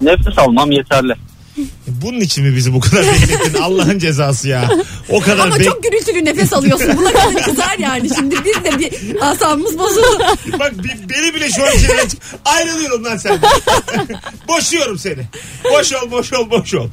[0.00, 1.14] Nefes almam yeterli.
[1.86, 3.54] Bunun için mi bizi bu kadar beklettin?
[3.62, 4.70] Allah'ın cezası ya.
[5.08, 6.96] O kadar Ama bek- çok gürültülü nefes alıyorsun.
[6.96, 8.08] Buna kadar kızar yani.
[8.16, 10.18] Şimdi biz de bir asabımız bozuldu.
[10.58, 12.08] Bak bi- beni bile şu an içinden
[12.44, 13.38] Ayrılıyorum lan sen.
[14.48, 15.22] Boşuyorum seni.
[15.64, 16.88] Boş ol boş ol boş ol.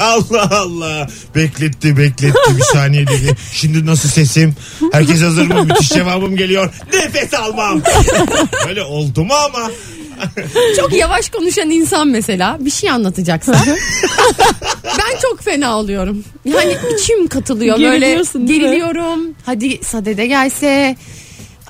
[0.00, 1.08] Allah Allah.
[1.34, 3.36] Bekletti bekletti bir saniye dedi.
[3.52, 4.54] Şimdi nasıl sesim?
[4.92, 5.64] Herkes hazır mı?
[5.64, 6.74] Müthiş cevabım geliyor.
[6.92, 7.82] Nefes almam.
[8.68, 9.70] Öyle oldu mu ama?
[10.76, 13.52] Çok yavaş konuşan insan mesela bir şey anlatacaksa
[14.84, 16.24] ben çok fena oluyorum.
[16.44, 19.34] Yani içim katılıyor böyle geriliyorum.
[19.46, 20.96] Hadi sadede gelse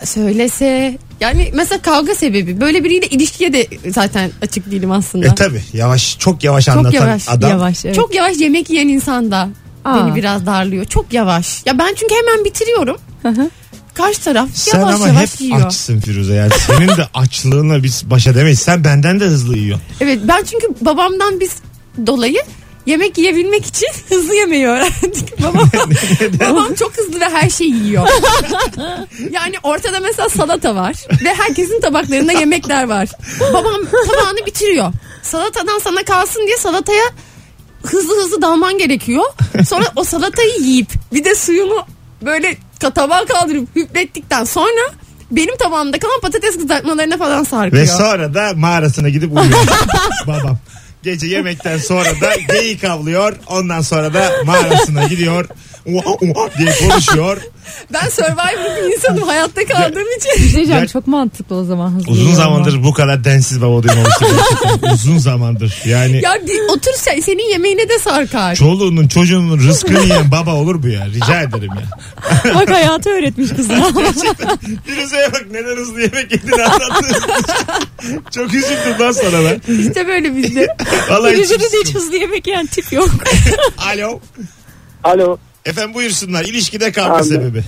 [0.05, 5.27] söylese yani mesela kavga sebebi böyle biriyle ilişkiye de zaten açık değilim aslında.
[5.27, 7.51] E tabi yavaş çok yavaş Çok anlatan yavaş, adam.
[7.51, 7.95] Yavaş evet.
[7.95, 9.49] Çok yavaş yemek yiyen insan da
[9.85, 10.07] Aa.
[10.07, 10.85] beni biraz darlıyor.
[10.85, 11.67] Çok yavaş.
[11.67, 12.97] Ya ben çünkü hemen bitiriyorum.
[13.23, 13.51] hı.
[13.95, 15.67] Karşı taraf Sen yavaş ama yavaş hep yiyor.
[15.67, 16.51] açsın Firuze yani.
[16.67, 18.59] Senin de açlığına biz başa demeyiz.
[18.59, 19.87] Sen benden de hızlı yiyorsun.
[20.01, 21.53] Evet ben çünkü babamdan biz
[22.07, 22.43] dolayı
[22.87, 25.43] yemek yiyebilmek için hızlı yemeyi öğrendik.
[25.43, 25.71] Babam,
[26.41, 28.09] babam çok hızlı ve her şeyi yiyor.
[29.31, 33.09] yani ortada mesela salata var ve herkesin tabaklarında yemekler var.
[33.53, 34.93] Babam tabağını bitiriyor.
[35.23, 37.05] Salatadan sana kalsın diye salataya
[37.85, 39.25] hızlı hızlı dalman gerekiyor.
[39.69, 41.83] Sonra o salatayı yiyip bir de suyunu
[42.23, 44.81] böyle tabağa kaldırıp hüplettikten sonra
[45.31, 47.83] benim tabağımda kalan patates kızartmalarına falan sarkıyor.
[47.83, 49.59] Ve sonra da mağarasına gidip uyuyor.
[50.27, 50.59] Babam.
[51.03, 53.37] Gece yemekten sonra da geyik avlıyor.
[53.47, 55.47] Ondan sonra da mağarasına gidiyor.
[56.59, 57.37] Diye konuşuyor.
[57.93, 60.57] Ben Survivor bir insanım hayatta kaldığım için.
[60.57, 62.35] Diyeceğim Ger- çok mantıklı o zaman hızlı Uzun ama.
[62.35, 64.29] zamandır bu kadar densiz baba duymamıştım.
[64.63, 64.93] gerçekten.
[64.95, 65.83] Uzun zamandır.
[65.85, 68.55] Yani Ya bir otur sen, senin yemeğine de sarkar.
[68.57, 71.07] çoluğunun çocuğunun rızkını yiyen baba olur bu ya.
[71.07, 72.55] Rica ederim ya.
[72.55, 73.85] Bak hayatı öğretmiş kızına.
[74.87, 77.17] Firuze'ye bak neden hızlı yemek yediğini anlattın.
[78.35, 79.75] Çok üzüldüm lan sana ben.
[79.89, 80.77] İşte böyle bizde.
[81.11, 83.09] Vallahi Yüzünü de içim hiç hızlı yemek yiyen tip yok.
[83.95, 84.21] Alo.
[85.05, 85.39] Alo.
[85.65, 86.45] Efendim buyursunlar.
[86.45, 87.25] İlişkide kavga Abi.
[87.25, 87.63] sebebi.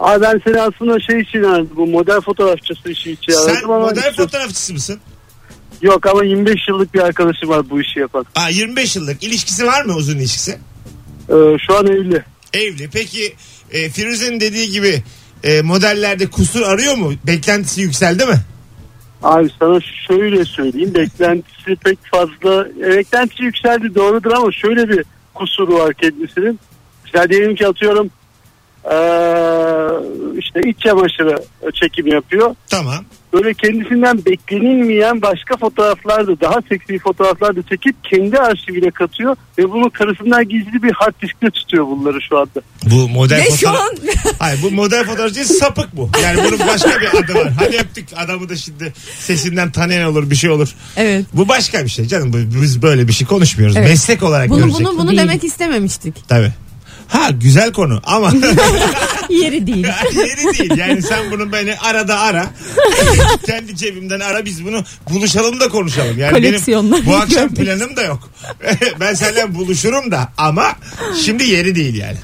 [0.00, 1.70] Abi ben seni aslında şey için aradım.
[1.76, 3.54] Bu model fotoğrafçısı işi için aradım.
[3.54, 5.00] Sen ama model işte- fotoğrafçısı mısın?
[5.82, 8.26] Yok ama 25 yıllık bir arkadaşım var bu işi yapan.
[8.34, 9.22] Aa, 25 yıllık.
[9.22, 10.50] ilişkisi var mı uzun ilişkisi?
[11.28, 11.34] Ee,
[11.66, 12.24] şu an evli.
[12.52, 12.88] Evli.
[12.92, 13.34] Peki
[13.70, 15.02] e, Firuze'nin dediği gibi
[15.44, 17.12] e, modellerde kusur arıyor mu?
[17.26, 18.40] Beklentisi yükseldi mi?
[19.22, 20.94] Abi sana şöyle söyleyeyim.
[20.94, 22.68] Beklentisi pek fazla.
[22.68, 26.60] E, beklentisi yükseldi doğrudur ama şöyle bir kusuru var kendisinin.
[27.12, 28.10] Mesela diyelim ki atıyorum
[28.84, 28.96] ee,
[30.38, 31.42] işte iç çamaşırı
[31.74, 32.54] çekim yapıyor.
[32.70, 33.04] Tamam.
[33.32, 39.70] Böyle kendisinden beklenilmeyen başka fotoğraflar da daha seksi fotoğraflar da çekip kendi arşivine katıyor ve
[39.70, 42.60] bunu karısından gizli bir hard diskte tutuyor bunları şu anda.
[42.90, 43.80] Bu model şu fotoğraf...
[43.80, 43.96] an
[44.38, 46.10] Hayır bu model fotoğrafçı değil, sapık bu.
[46.22, 47.52] Yani bunun başka bir adı var.
[47.58, 50.74] Hadi öptük adamı da şimdi sesinden tanıyan olur bir şey olur.
[50.96, 51.26] evet.
[51.32, 52.32] Bu başka bir şey canım.
[52.62, 53.76] Biz böyle bir şey konuşmuyoruz.
[53.76, 53.88] Evet.
[53.88, 54.80] Meslek olarak Bunu görecek.
[54.80, 56.28] bunu bunu demek istememiştik.
[56.28, 56.52] Tabii.
[57.08, 58.32] Ha güzel konu ama
[59.30, 59.86] Yeri değil.
[60.16, 60.76] yeri değil.
[60.76, 62.46] Yani sen bunu beni arada ara.
[63.46, 66.18] Kendi cebimden ara biz bunu buluşalım da konuşalım.
[66.18, 67.56] Yani benim bu akşam görmek.
[67.56, 68.30] planım da yok.
[69.00, 70.72] ben seninle buluşurum da ama
[71.24, 72.16] şimdi yeri değil yani.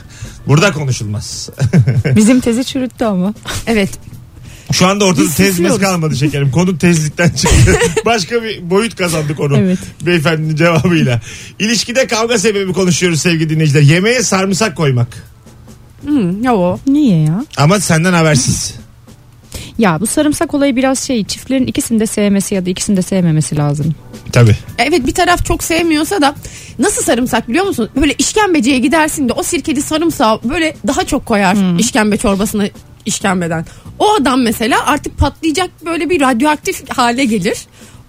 [0.47, 1.51] Burada konuşulmaz.
[2.17, 3.35] Bizim tezi çürüttü ama.
[3.67, 3.91] Evet.
[4.73, 6.51] Şu anda ortada tezimiz kalmadı şekerim.
[6.51, 7.79] Konu tezlikten çıktı.
[8.07, 9.57] Başka bir boyut kazandı konu.
[9.59, 9.79] Evet.
[10.07, 11.21] Beyefendinin cevabıyla.
[11.59, 13.83] İlişkide kavga sebebi konuşuyoruz sevgili dinleyiciler.
[13.83, 15.25] Yemeğe sarımsak koymak.
[16.05, 16.81] Hmm, ya o.
[16.87, 17.45] Niye ya?
[17.57, 18.75] Ama senden habersiz.
[19.79, 23.57] Ya bu sarımsak olayı biraz şey çiftlerin ikisini de sevmesi ya da ikisini de sevmemesi
[23.57, 23.95] lazım.
[24.33, 24.57] Tabii.
[24.79, 26.35] Evet bir taraf çok sevmiyorsa da
[26.79, 27.89] nasıl sarımsak biliyor musun?
[27.97, 32.65] Böyle işkembeciye gidersin de o sirkeli sarımsağı böyle daha çok koyar işkembe çorbasına
[33.09, 33.67] işkembeden.
[33.99, 37.59] O adam mesela artık patlayacak böyle bir radyoaktif hale gelir.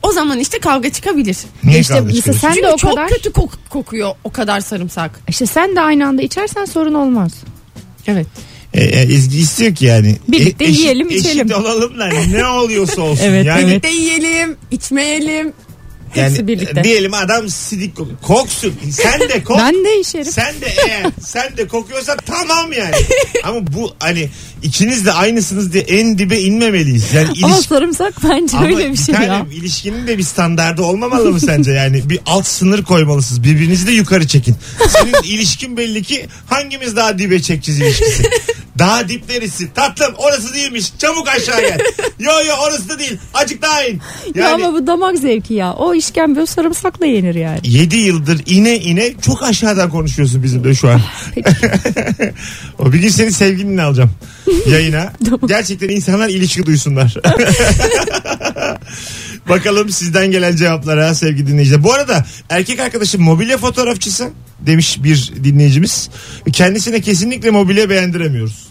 [0.04, 1.38] O zaman işte kavga çıkabilir.
[1.64, 2.42] Niye İşte kavga mesela çıkıyorsun?
[2.48, 5.20] sen Çünkü de o çok kadar kötü kok- kokuyor o kadar sarımsak.
[5.28, 7.32] işte sen de aynı anda içersen sorun olmaz.
[8.08, 8.28] Evet.
[8.74, 10.16] E, e, istiyor ki yani.
[10.28, 11.48] Birlikte eşit- yiyelim, içelim.
[11.48, 13.24] Eşit olalım da ne oluyorsa olsun.
[13.26, 13.70] Evet, yani, evet.
[13.70, 15.54] Birlikte yiyelim, içmeyelim.
[16.16, 16.84] Yani, hepsi birlikte.
[16.84, 18.74] Diyelim adam sidik kok- koksun.
[18.92, 19.58] Sen de kok.
[19.58, 20.32] Ben de içerim.
[20.32, 22.96] Sen de eğer sen de kokuyorsa tamam yani.
[23.44, 24.30] Ama bu hani
[24.64, 27.14] ikiniz de aynısınız diye en dibe inmemeliyiz.
[27.14, 29.46] Yani Ama sarımsak bence Ama öyle bir şey tanem, ya.
[29.54, 32.10] ilişkinin de bir standardı olmamalı mı sence yani?
[32.10, 33.44] Bir alt sınır koymalısınız.
[33.44, 34.56] Birbirinizi de yukarı çekin.
[34.90, 38.24] Senin ilişkin belli ki hangimiz daha dibe çekeceğiz ilişkisi.
[38.80, 39.74] Daha dip neresi?
[39.74, 40.92] Tatlım orası değilmiş.
[41.00, 41.80] Çabuk aşağı gel.
[42.20, 43.18] yo yo orası da değil.
[43.34, 44.02] Acık daha in.
[44.36, 45.74] Ya Yani ama bu damak zevki ya.
[45.74, 47.60] O işkembe sarımsakla yenir yani.
[47.64, 51.02] 7 yıldır ine ine çok aşağıdan konuşuyorsun bizimle şu an.
[52.80, 54.12] o bir gün seni sevgilinle alacağım
[54.70, 55.14] yayına.
[55.48, 57.16] Gerçekten insanlar ilişki duysunlar.
[59.50, 61.84] Bakalım sizden gelen cevaplara sevgili dinleyiciler.
[61.84, 66.10] Bu arada erkek arkadaşım mobilya fotoğrafçısı demiş bir dinleyicimiz.
[66.54, 68.70] Kendisine kesinlikle mobilya beğendiremiyoruz.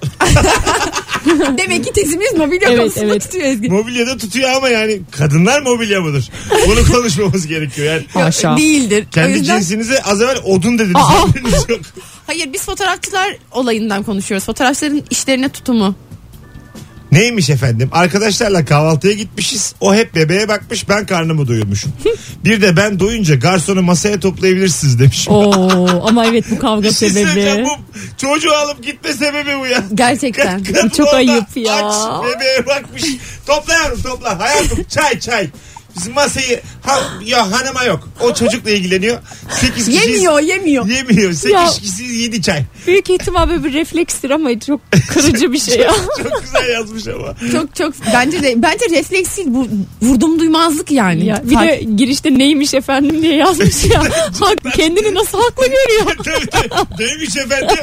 [1.58, 3.22] Demek ki tezimiz mobilya Evet, konusunda evet.
[3.22, 3.68] tutuyor Ezgi.
[3.68, 6.30] Mobilyada tutuyor ama yani kadınlar mobilya mıdır?
[6.66, 7.86] Bunu konuşmamız gerekiyor.
[7.94, 8.56] Yani Haşa.
[8.56, 9.04] Değildir.
[9.08, 10.96] o kendi yüzden cinsinize az evvel odun dediniz.
[10.96, 11.26] Aa.
[12.26, 14.46] Hayır biz fotoğrafçılar olayından konuşuyoruz.
[14.46, 15.94] Fotoğrafçıların işlerine tutumu.
[17.12, 17.88] Neymiş efendim?
[17.92, 19.74] Arkadaşlarla kahvaltıya gitmişiz.
[19.80, 21.92] O hep bebeğe bakmış ben karnımı doyurmuşum.
[22.44, 25.28] bir de ben doyunca garsonu masaya toplayabilirsiniz demiş.
[25.28, 27.64] Oo ama evet bu kavga şey sebebi.
[27.64, 27.70] bu
[28.16, 29.84] çocuğu alıp gitme sebebi bu ya.
[29.94, 30.64] Gerçekten.
[30.64, 31.74] Kadın çok ayıp ya.
[31.74, 33.04] Aç bebeğe bakmış.
[33.46, 34.38] Topla yavrum topla.
[34.38, 35.50] Hayatım çay çay.
[36.14, 38.08] Masayı ha, ya hanıma yok.
[38.20, 39.18] O çocukla ilgileniyor.
[39.60, 40.06] 8 kişiyiz.
[40.08, 40.86] Yemiyor yemiyor.
[40.88, 41.32] Yemiyor.
[41.32, 41.66] 8 Ya.
[41.66, 42.62] kişiyiz 7 çay.
[42.86, 45.94] Büyük ihtimal böyle bir reflekstir ama çok kırıcı bir şey ya.
[46.22, 47.34] Çok güzel yazmış ama.
[47.52, 49.68] Çok çok bence de bence refleks değil bu
[50.02, 51.26] vurdum duymazlık yani.
[51.26, 54.02] ya bir de girişte neymiş efendim diye yazmış ya.
[54.40, 56.16] Hak, kendini nasıl haklı görüyor.
[56.24, 57.02] tabii tabii.
[57.04, 57.76] Neymiş efendim?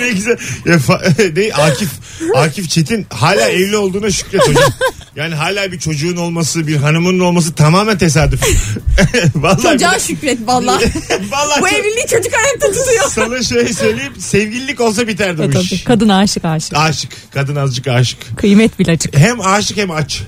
[0.00, 0.36] ne güzel.
[0.66, 1.88] Ya, fa- ne, Akif,
[2.34, 4.70] Akif Çetin hala evli olduğuna şükret hocam.
[5.16, 5.78] Yani hala bir
[6.12, 8.40] çocuğun olması, bir hanımının olması tamamen tesadüf.
[9.34, 10.72] Vallahi Çocuğa şükret valla.
[11.30, 13.10] Vallahi bu çok- evliliği çocuk ayakta tutuyor.
[13.10, 14.12] sana şöyle söyleyeyim.
[14.18, 15.62] Sevgililik olsa biterdi E, bu tabii.
[15.62, 15.84] iş.
[15.84, 16.76] Kadın aşık aşık.
[16.76, 17.10] Aşık.
[17.32, 18.36] Kadın azıcık aşık.
[18.38, 19.16] Kıymet bilacık.
[19.16, 20.22] Hem aşık hem aç.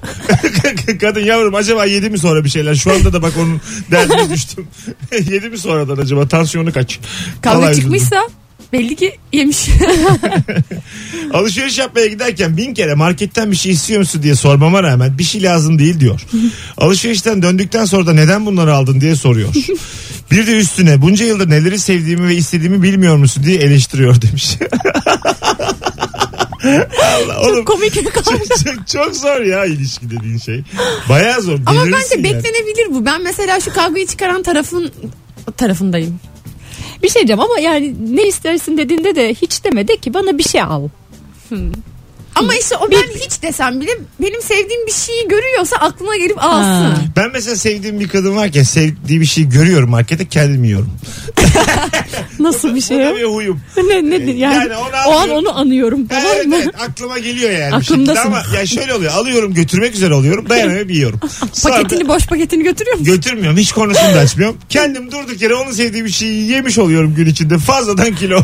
[1.00, 2.74] Kadın yavrum acaba yedi mi sonra bir şeyler?
[2.74, 4.66] Şu anda da bak onun derdine düştüm.
[5.12, 6.28] yedi mi sonradan acaba?
[6.28, 6.98] Tansiyonu kaç?
[7.42, 8.28] Kavga Vallahi çıkmışsa
[8.74, 9.68] belli ki yemiş.
[11.32, 15.42] Alışveriş yapmaya giderken bin kere marketten bir şey istiyor musun diye sormama rağmen bir şey
[15.42, 16.20] lazım değil diyor.
[16.76, 19.48] Alışverişten döndükten sonra da neden bunları aldın diye soruyor.
[20.30, 24.56] Bir de üstüne bunca yıldır neleri sevdiğimi ve istediğimi bilmiyor musun diye eleştiriyor demiş.
[27.02, 30.62] Allah, oğlum, Komik bir çok, çok, çok zor ya ilişki dediğin şey.
[31.08, 31.58] Bayağı zor.
[31.66, 32.24] Ama bence yani.
[32.24, 33.04] beklenebilir bu.
[33.04, 34.92] Ben mesela şu kavgayı çıkaran tarafın
[35.56, 36.20] tarafındayım.
[37.04, 40.42] Bir şey diyeceğim ama yani ne istersin dediğinde de hiç deme de ki bana bir
[40.42, 40.88] şey al.
[42.34, 46.64] Ama işte o ben hiç desem bile benim sevdiğim bir şeyi görüyorsa aklına gelip alsın.
[46.90, 46.96] Ha.
[47.16, 50.90] Ben mesela sevdiğim bir kadın varken sevdiği bir şeyi görüyorum markette kendim yiyorum.
[52.38, 52.98] Nasıl bir Bu şey?
[52.98, 53.60] da bir huyum.
[53.76, 54.54] ne nedir yani?
[54.54, 56.56] Yani onu o an onu anıyorum tamam Evet, mı?
[56.62, 57.70] evet, aklıma geliyor yani.
[57.70, 58.22] bir Aklımdasın.
[58.22, 59.12] şekilde Ama ya şöyle oluyor.
[59.12, 60.48] Alıyorum götürmek üzere oluyorum.
[60.48, 61.20] Dayanamayıp yiyorum.
[61.52, 63.14] Sonra Paketini boş paketini götürüyor musun?
[63.14, 63.58] götürmüyorum.
[63.58, 64.56] Hiç konusunu da açmıyorum.
[64.68, 67.58] Kendim durduk yere onun sevdiği bir şeyi yemiş oluyorum gün içinde.
[67.58, 68.40] Fazladan kilo.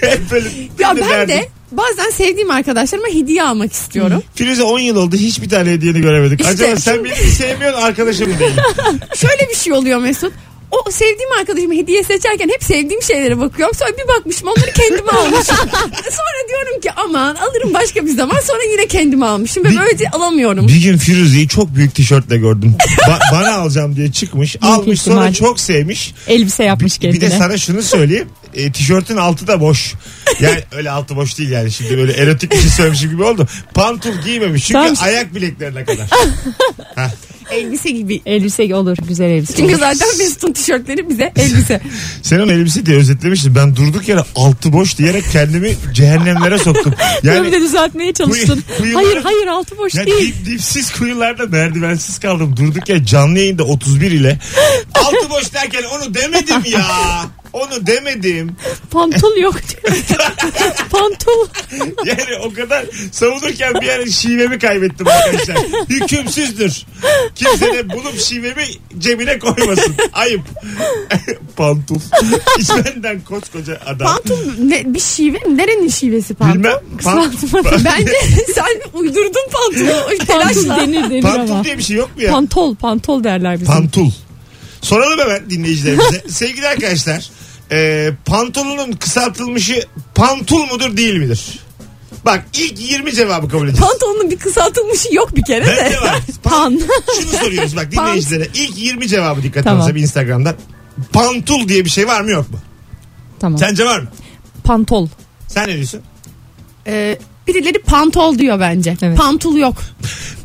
[0.00, 0.48] Hep böyle.
[0.78, 4.22] Ya ben de bazen sevdiğim arkadaşlarıma hediye almak istiyorum.
[4.34, 5.16] Firuze 10 yıl oldu.
[5.16, 6.40] Hiçbir tane hediyeni göremedik.
[6.40, 8.52] İşte Acaba sen beni mi sevmiyorsun arkadaşım mı değil?
[9.16, 10.32] Şöyle bir şey oluyor Mesut.
[10.72, 13.74] O sevdiğim arkadaşıma hediye seçerken hep sevdiğim şeylere bakıyorum.
[13.74, 15.56] Sonra bir bakmışım onları kendime almışım.
[15.92, 18.40] sonra diyorum ki aman alırım başka bir zaman.
[18.40, 20.68] Sonra yine kendime almışım ve Bir- böylece alamıyorum.
[20.68, 22.74] Bir gün Firuze'yi çok büyük tişörtle gördüm.
[23.08, 24.56] Ba- bana alacağım diye çıkmış.
[24.62, 26.14] almış sonra çok sevmiş.
[26.28, 27.30] Elbise yapmış Bir, bir kendine.
[27.30, 28.28] de sana şunu söyleyeyim.
[28.54, 29.94] E, tişörtün altı da boş.
[30.40, 31.72] Yani öyle altı boş değil yani.
[31.72, 33.46] Şimdi böyle erotik bir şey söylemişim gibi oldu.
[33.74, 34.62] Pantul giymemiş.
[34.66, 34.94] Çünkü Tamam.
[35.02, 36.06] ayak bileklerine kadar.
[37.52, 38.20] Elbise gibi.
[38.26, 39.80] Elbise olur güzel elbise Çünkü olur.
[39.80, 41.80] zaten Mesut'un tişörtleri bize elbise.
[42.22, 43.54] Sen onu elbise diye özetlemiştin.
[43.54, 46.94] Ben durduk yere altı boş diyerek kendimi cehennemlere soktum.
[47.22, 48.64] Yani, bir de düzeltmeye çalıştın.
[48.78, 50.34] kuyu- hayır hayır altı boş ya değil.
[50.34, 52.54] dip, dipsiz kuyularda merdivensiz kaldım.
[52.56, 54.38] Durduk ya canlı yayında 31 ile.
[54.94, 56.86] Altı boş derken onu demedim ya.
[57.52, 58.56] Onu demedim.
[58.90, 59.54] Pantol yok.
[60.90, 61.46] Pantol.
[62.04, 65.56] Yani o kadar savunurken bir ara şivemi kaybettim arkadaşlar.
[65.88, 66.86] Hükümsüzdür.
[67.34, 68.64] Kimse de bulup şivemi
[68.98, 69.94] cebine koymasın.
[70.12, 70.40] Ayıp.
[71.56, 72.00] Pantul.
[72.58, 74.06] Hiç benden koskoca adam.
[74.06, 75.56] Pantul ne, bir şive mi?
[75.56, 76.54] Nerenin şivesi pantul?
[76.58, 76.78] Bilmem.
[77.04, 77.32] Pan-
[77.84, 78.12] Bence
[78.54, 80.08] sen uydurdun pantulu.
[80.08, 80.76] Pantol Telaşla.
[80.76, 81.64] denir denir Pantul ama.
[81.64, 82.30] diye bir şey yok mu ya?
[82.30, 83.66] Pantol pantol derler bizim.
[83.74, 84.10] Pantul.
[84.82, 86.22] Soralım hemen dinleyicilerimize.
[86.28, 87.30] Sevgili arkadaşlar.
[87.72, 91.58] E, pantolonun kısaltılmışı pantul mudur değil midir?
[92.24, 93.88] Bak ilk 20 cevabı kabul edeceğiz.
[93.90, 95.76] Pantolonun bir kısaltılmışı yok bir kere de.
[95.84, 96.20] Bence var.
[96.42, 96.80] Pan.
[97.20, 98.08] Şunu soruyoruz bak Pant.
[98.08, 98.48] dinleyicilere.
[98.54, 99.80] İlk 20 cevabı dikkat Tamam.
[99.80, 99.96] tamam.
[99.96, 100.54] Instagram'dan.
[101.12, 102.58] Pantul diye bir şey var mı yok mu?
[103.40, 103.58] Tamam.
[103.58, 104.08] Sence var mı?
[104.64, 105.08] Pantol.
[105.48, 106.00] Sen ne diyorsun?
[106.86, 108.96] Ee, birileri pantol diyor bence.
[109.02, 109.18] Evet.
[109.18, 109.74] Pantul yok.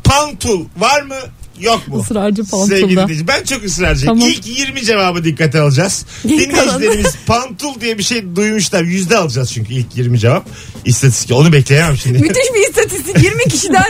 [0.04, 1.14] Pantul var mı
[1.60, 2.02] yok mu?
[2.10, 3.02] Israrcı Sevgili pantulda.
[3.02, 3.28] dinleyici.
[3.28, 4.06] Ben çok ısrarcıyım.
[4.18, 4.28] Tamam.
[4.28, 6.06] İlk 20 cevabı dikkate alacağız.
[6.24, 8.82] Dinleyicilerimiz pantul diye bir şey duymuşlar.
[8.82, 10.46] Yüzde alacağız çünkü ilk 20 cevap.
[10.84, 11.32] İstatistik.
[11.36, 12.18] Onu bekleyemem şimdi.
[12.18, 13.22] Müthiş bir istatistik.
[13.24, 13.84] 20 kişiden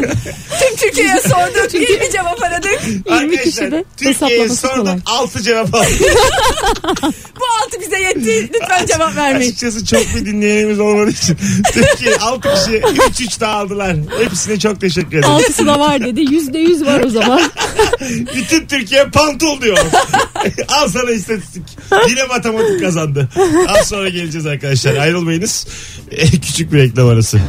[0.60, 1.74] tüm Türkiye'ye sorduk.
[1.74, 2.80] 20 cevap aradık.
[3.10, 4.76] 20 kişi de Türkiye'ye hesaplaması kolay.
[4.86, 6.00] sorduk 6 cevap aldık.
[7.40, 8.50] Bu altı bize yetti.
[8.54, 9.48] Lütfen cevap vermeyin.
[9.50, 11.38] Açıkçası çok bir dinleyenimiz olmadığı için.
[11.72, 12.78] Türkiye 6 kişi
[13.26, 13.96] 3-3 daha aldılar.
[14.22, 15.30] Hepsine çok teşekkür ederim.
[15.30, 16.20] Altısı da var dedi.
[16.34, 17.42] Yüzde yüz var o zaman.
[18.36, 19.78] Bütün Türkiye pantul diyor.
[20.68, 21.62] Al sana istatistik.
[22.08, 23.28] Yine matematik kazandı.
[23.68, 24.96] Az sonra geleceğiz arkadaşlar.
[24.96, 25.66] Ayrılmayınız.
[26.10, 27.40] Eh, Küçük bir reklam arası.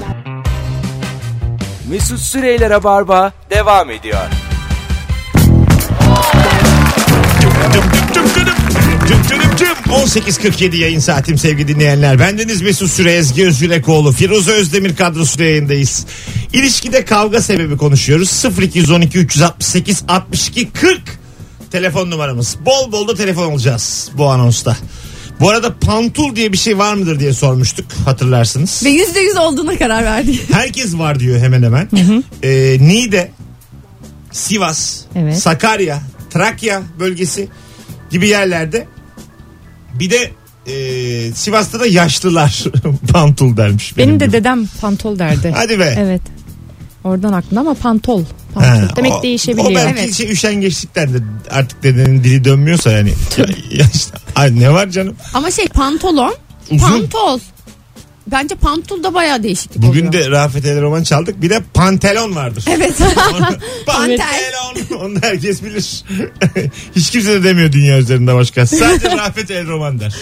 [1.89, 4.19] Mesut Süreyler'e barba devam ediyor.
[9.29, 9.67] Tüm.
[9.93, 12.19] 18.47 yayın saatim sevgili dinleyenler.
[12.19, 14.11] Bendeniz Mesut Süre Ezgi Özgürekoğlu.
[14.11, 16.05] Firuze Özdemir kadrosu yayındayız.
[16.53, 18.45] İlişkide kavga sebebi konuşuyoruz.
[18.61, 21.01] 0212 368 62 40
[21.71, 22.57] telefon numaramız.
[22.65, 24.77] Bol bol da telefon alacağız bu anonsta.
[25.39, 28.81] Bu arada pantul diye bir şey var mıdır diye sormuştuk hatırlarsınız.
[28.85, 30.41] Ve %100 olduğuna karar verdik.
[30.51, 31.89] Herkes var diyor hemen hemen.
[32.43, 33.31] Ee, Niğde,
[34.31, 35.37] Sivas, Evet.
[35.37, 37.47] Sakarya, Trakya bölgesi
[38.11, 38.87] gibi yerlerde
[39.93, 40.31] bir de
[40.67, 42.63] e, Sivas'ta da yaşlılar
[43.13, 43.97] pantul dermiş.
[43.97, 44.31] Benim de bildiğim.
[44.33, 45.53] dedem pantol derdi.
[45.55, 45.95] Hadi be.
[45.99, 46.21] Evet.
[47.03, 48.23] Oradan aklımda ama pantol.
[48.53, 48.95] Ha, Pantol.
[48.95, 49.71] Demek o- değişebiliyor.
[49.71, 50.13] O belki Evet.
[50.13, 51.23] şey üşengeçliktendir.
[51.49, 53.13] Artık dedenin dili dönmüyorsa yani.
[53.71, 54.11] Yaşlı.
[54.35, 55.15] Ay, ne var canım?
[55.33, 56.35] Ama şey pantolon,
[56.71, 56.87] Uzun.
[56.87, 57.39] pantol.
[58.31, 60.23] Bence pantol da bayağı değişiklik Bugün oluyor.
[60.23, 61.41] de Rafet El Roman çaldık.
[61.41, 62.65] Bir de pantelon vardır.
[62.67, 62.93] Evet.
[63.85, 64.99] Pantelon.
[64.99, 66.03] Onu herkes bilir.
[66.95, 68.67] Hiç kimse de demiyor dünya üzerinde başka.
[68.67, 70.15] Sadece Rafet El Roman der.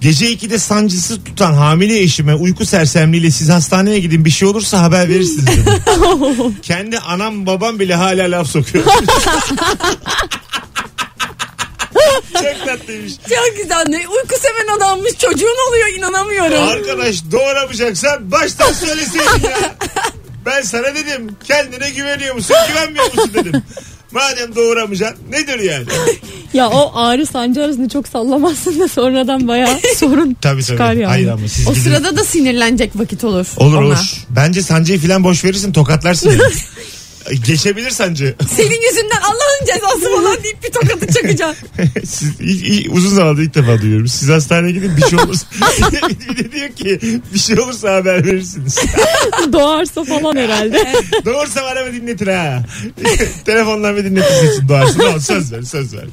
[0.00, 5.08] Gece 2'de sancısı tutan hamile eşime uyku sersemliğiyle siz hastaneye gidin bir şey olursa haber
[5.08, 5.50] verirsiniz.
[6.62, 8.84] Kendi anam babam bile hala laf sokuyor.
[12.44, 13.12] Çok tatlıymış.
[13.28, 13.84] Çok güzel.
[13.88, 15.12] Ne uyku seven adammış.
[15.18, 16.68] Çocuğun oluyor inanamıyorum.
[16.68, 19.74] Arkadaş doğuramayacaksan baştan söyleseydin ya.
[20.46, 23.62] Ben sana dedim kendine güveniyor musun güvenmiyor musun dedim.
[24.12, 25.86] Madem doğuramayacaksın nedir yani?
[26.54, 31.00] Ya o ağrı sancı arasında çok sallamazsın da sonradan bayağı sorun Tabii çıkar tabii.
[31.00, 31.10] yani.
[31.10, 31.82] Hayır ama siz O gidin.
[31.84, 33.46] sırada da sinirlenecek vakit olur.
[33.56, 33.86] Olur ona.
[33.86, 33.96] olur.
[34.30, 36.30] Bence sancıyı falan boş verirsin tokatlarsın.
[36.30, 36.42] yani.
[37.46, 38.34] Geçebilir sancı.
[38.56, 41.68] Senin yüzünden Allah'ın cezası falan deyip bir tokatı çakacaksın.
[42.04, 44.08] Siz, i- i- uzun zamandır ilk defa duyuyorum.
[44.08, 45.46] Siz hastaneye gidin bir şey olursa.
[46.30, 48.78] bir de diyor ki bir şey olursa haber verirsiniz.
[49.52, 50.92] Doğarsa falan herhalde.
[51.24, 52.62] Doğursa bana bir dinletin ha.
[53.44, 54.98] Telefondan bir dinletin seçin doğarsa.
[54.98, 56.04] Tamam, söz ver söz ver.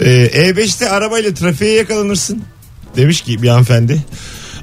[0.00, 2.42] ee, E5'te arabayla trafiğe yakalanırsın.
[2.96, 4.00] Demiş ki bir hanımefendi.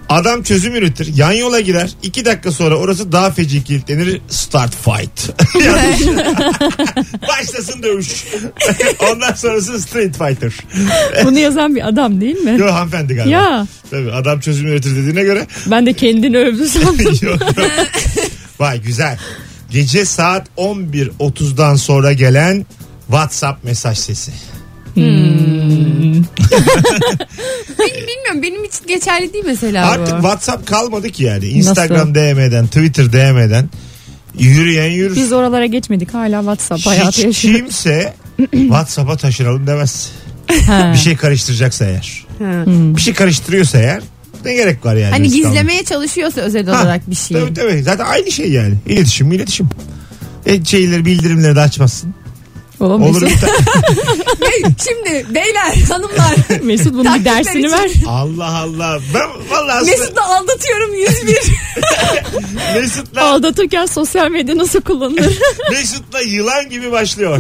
[0.09, 1.15] Adam çözüm üretir.
[1.15, 1.89] Yan yola girer.
[2.03, 4.21] iki dakika sonra orası daha feci kilitlenir.
[4.29, 5.29] Start fight.
[7.27, 8.25] Başlasın dövüş.
[9.11, 10.53] Ondan sonrası street fighter.
[11.25, 12.59] Bunu yazan bir adam değil mi?
[12.59, 13.31] Yok hanımefendi galiba.
[13.31, 17.05] Ya Tabii adam çözüm üretir dediğine göre ben de kendini övdü sandım.
[17.21, 17.39] Yok, yok.
[18.59, 19.19] Vay güzel.
[19.71, 22.65] Gece saat 11.30'dan sonra gelen
[23.07, 24.31] WhatsApp mesaj sesi.
[27.79, 30.21] Bilmiyorum benim için geçerli değil mesela Artık bu.
[30.21, 31.45] WhatsApp kalmadı ki yani.
[31.45, 33.69] Instagram DM'den, Twitter DM'den
[34.39, 35.15] yürüyen yürür.
[35.15, 37.59] Biz oralara geçmedik hala WhatsApp Hiç hayatı yaşıyoruz.
[37.61, 38.13] kimse
[38.51, 40.09] WhatsApp'a taşınalım demez.
[40.67, 40.91] Ha.
[40.93, 42.25] Bir şey karıştıracaksa eğer.
[42.39, 42.63] Ha.
[42.67, 44.01] Bir şey karıştırıyorsa eğer
[44.45, 45.11] ne gerek var yani?
[45.11, 45.35] Hani almaya?
[45.37, 47.39] gizlemeye çalışıyorsa özel Ha, olarak bir şeyi.
[47.39, 47.83] Tabii tabii.
[47.83, 48.73] Zaten aynı şey yani.
[48.85, 49.69] İletişim iletişim.
[50.45, 52.13] E, şeyleri bildirimleri de açmazsın.
[52.79, 53.47] Oğlum Olur bir ta-
[54.87, 57.71] Şimdi beyler hanımlar Mesut bunun bir Taktikler dersini için.
[57.71, 57.91] ver.
[58.07, 58.99] Allah Allah.
[59.13, 61.37] Ben vallahi aslında Mesut'la aldatıyorum 101.
[62.81, 65.37] Mesut'la, Aldatırken sosyal medya nasıl kullanılır?
[65.71, 67.37] Mesut'la yılan gibi başlıyor.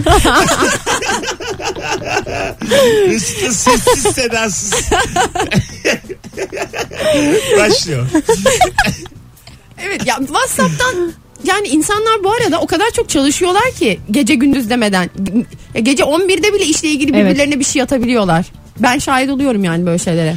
[3.07, 4.73] Mesut'la sessiz sedasız.
[7.59, 8.07] başlıyor.
[9.81, 15.09] evet ya WhatsApp'tan yani insanlar bu arada o kadar çok çalışıyorlar ki gece gündüz demeden.
[15.83, 17.25] Gece 11'de bile işle ilgili Evet.
[17.25, 18.45] birbirlerine bir şey atabiliyorlar.
[18.79, 20.35] Ben şahit oluyorum yani böyle şeylere.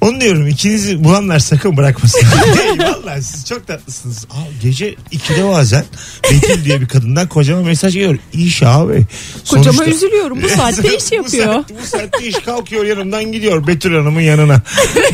[0.00, 2.20] Onu diyorum ikinizi bulanlar sakın bırakmasın.
[2.78, 4.26] Vallahi siz çok tatlısınız.
[4.30, 5.84] Aa, gece 2'de bazen
[6.32, 8.18] Betül diye bir kadından kocama mesaj geliyor.
[8.32, 9.02] İş abi.
[9.50, 10.42] Kocama Sonuçta- üzülüyorum.
[10.42, 11.44] Bu saatte iş bu, yapıyor.
[11.54, 14.62] saatte, bu saatte iş kalkıyor yanımdan gidiyor Betül Hanım'ın yanına.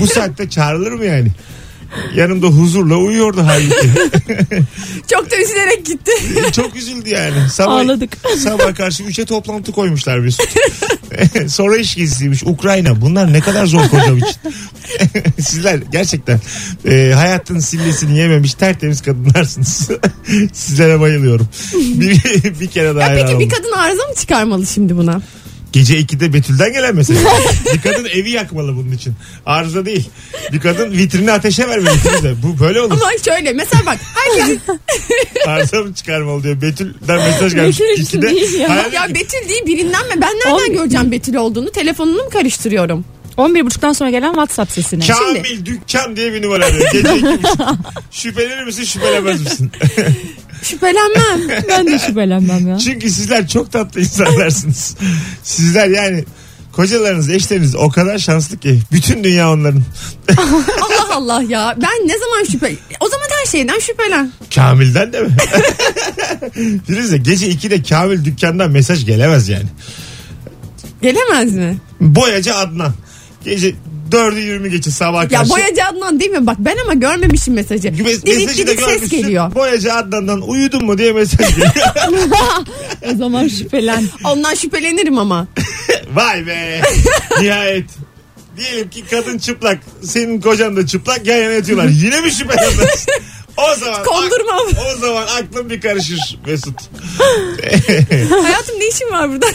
[0.01, 1.29] bu saatte çağrılır mı yani?
[2.15, 3.91] Yanımda huzurla uyuyordu halbuki.
[5.13, 6.13] Çok da üzülerek gitti.
[6.53, 7.51] Çok üzüldü yani.
[7.51, 8.17] Sabah, Ağladık.
[8.39, 10.37] Sabah karşı 3'e toplantı koymuşlar bir
[11.49, 12.43] Sonra iş gezisiymiş.
[12.43, 13.01] Ukrayna.
[13.01, 14.37] Bunlar ne kadar zor kocam için.
[15.43, 16.41] Sizler gerçekten
[16.89, 19.91] e, hayatın sillesini yememiş tertemiz kadınlarsınız.
[20.53, 21.49] Sizlere bayılıyorum.
[21.75, 22.21] Bir,
[22.61, 25.23] bir kere daha Ya peki bir kadın arıza mı çıkarmalı şimdi buna?
[25.77, 27.16] Gece 2'de Betül'den gelen mesaj.
[27.74, 29.14] bir kadın evi yakmalı bunun için.
[29.47, 30.09] Arıza değil.
[30.53, 31.99] Bir kadın vitrini ateşe vermeli.
[31.99, 32.35] Firuze.
[32.43, 32.91] Bu böyle olur.
[32.91, 34.59] Ama şöyle mesela bak herkes
[35.47, 36.61] Arıza mı çıkarmalı diyor.
[36.62, 37.81] Betül'den mesaj gelmiş.
[37.81, 38.27] Betül için 2'de.
[38.31, 38.68] değil ya.
[38.70, 40.14] Hayal- ya Betül değil birinden mi?
[40.16, 41.70] Ben nereden Oğlum- göreceğim Betül olduğunu?
[41.70, 43.05] Telefonunu mu karıştırıyorum?
[43.37, 45.07] 11.30'dan sonra gelen WhatsApp sesine.
[45.07, 46.93] Kamil Dükkan diye bir numara arıyor.
[46.93, 47.61] Gece iki buçuk.
[48.11, 49.72] Şüphelenir misin şüphelenmez misin?
[50.69, 51.64] Şüphelenmem.
[51.69, 52.79] Ben de şüphelenmem ya.
[52.79, 54.97] Çünkü sizler çok tatlı insanlarsınız.
[55.43, 56.25] Sizler yani
[56.73, 58.81] kocalarınız, eşleriniz o kadar şanslı ki.
[58.93, 59.83] Bütün dünya onların.
[60.83, 61.77] Allah Allah ya.
[61.83, 62.75] Ben ne zaman şüphe...
[63.01, 64.33] O zaman her şeyden şüphelen.
[64.55, 65.37] Kamil'den de mi?
[66.87, 69.67] Firuze gece 2'de Kamil dükkandan mesaj gelemez yani.
[71.03, 71.79] Gelemez mi?
[72.01, 72.93] Boyacı Adnan.
[73.45, 73.75] Gece
[74.13, 75.35] 4'ü 20 geçe sabah karşı.
[75.35, 76.47] Ya boyacı Adnan değil mi?
[76.47, 77.89] Bak ben ama görmemişim mesajı.
[77.89, 79.17] Mes- Didik mesajı da didik ses görmüşsün.
[79.23, 79.55] geliyor.
[79.55, 81.69] Boyacı Adnan'dan uyudun mu diye mesaj geliyor.
[83.13, 84.05] O zaman şüphelen.
[84.25, 85.47] Ondan şüphelenirim ama.
[86.15, 86.83] Vay be.
[87.41, 87.91] Nihayet.
[88.57, 89.79] Diyelim ki kadın çıplak.
[90.03, 91.27] Senin kocan da çıplak.
[91.27, 91.89] Yan yana yatıyorlar.
[91.89, 93.07] Yine mi şüphelenmez?
[93.57, 94.61] O zaman Kondurmam.
[94.95, 96.75] o zaman aklın bir karışır Mesut.
[98.43, 99.47] Hayatım ne işin var burada?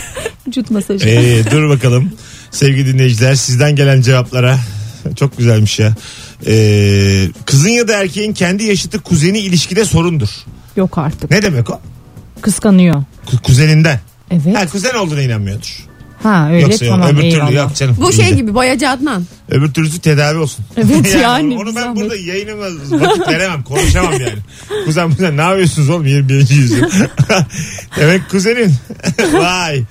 [0.48, 1.10] Vücut masajı.
[1.10, 2.12] Ee, dur bakalım.
[2.52, 4.60] Sevgili dinleyiciler sizden gelen cevaplara.
[5.16, 5.94] Çok güzelmiş ya.
[6.48, 10.30] Ee, kızın ya da erkeğin kendi yaşıtı kuzeni ilişkide sorundur.
[10.76, 11.32] Yok artık.
[11.32, 11.80] Ne demek o?
[12.42, 13.04] Kıskanıyor.
[13.28, 14.00] Ku- kuzeninden.
[14.32, 14.56] Evet.
[14.58, 15.88] Ha, kuzen olduğuna inanmıyordur.
[16.24, 16.94] Ha öyle Yoksa yok.
[16.96, 17.48] tamam öbür eyvallah.
[17.48, 17.96] türlü yok canım.
[18.02, 18.36] Bu şey İyice.
[18.36, 19.26] gibi boyacı Adnan.
[19.50, 20.66] Öbür türlüsü tedavi olsun.
[20.78, 21.96] Evet yani, Onu bir ben zahmet.
[22.04, 23.64] burada yayınıma vakit veremem.
[23.64, 24.38] Konuşamam yani.
[24.86, 26.50] Kuzen kuzen ne yapıyorsunuz oğlum 21.
[26.50, 26.84] yüzyıl.
[28.00, 28.74] Demek kuzenin.
[29.34, 29.84] Vay.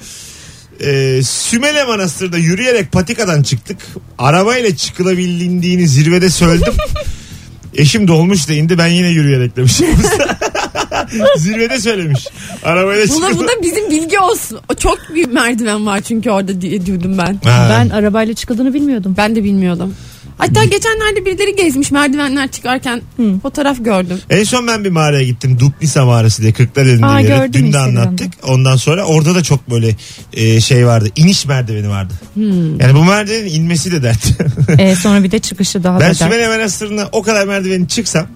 [0.84, 3.78] Ee, Sümele Manastır'da yürüyerek patikadan çıktık.
[4.18, 6.74] Arabayla çıkılabildiğini zirvede söyledim.
[7.74, 9.86] Eşim dolmuş da indi ben yine yürüyerek demişim.
[11.36, 12.26] zirvede söylemiş.
[12.64, 13.44] Arabayla Buna, çıkıla...
[13.44, 14.60] bu da bizim bilgi olsun.
[14.72, 17.40] O çok büyük merdiven var çünkü orada diye diyordum ben.
[17.44, 17.66] Ha.
[17.70, 19.14] Ben arabayla çıkıldığını bilmiyordum.
[19.16, 19.94] Ben de bilmiyordum.
[20.40, 23.02] Hatta geçenlerde birileri gezmiş merdivenler çıkarken
[23.42, 24.18] fotoğraf gördüm.
[24.30, 25.56] En son ben bir mağaraya gittim.
[25.60, 27.36] Duplisa mağarası diye Kırklareli'nde Aa, yere.
[27.36, 28.00] gördüm Dün de Instagram'da.
[28.00, 28.32] anlattık.
[28.42, 29.96] Ondan sonra orada da çok böyle
[30.32, 31.08] e, şey vardı.
[31.16, 32.14] İniş merdiveni vardı.
[32.80, 34.18] Yani bu merdivenin inmesi de dert.
[34.78, 36.16] Ee, sonra bir de çıkışı daha ben da dert.
[36.16, 38.26] Sümele Manastırı'na o kadar merdiveni çıksam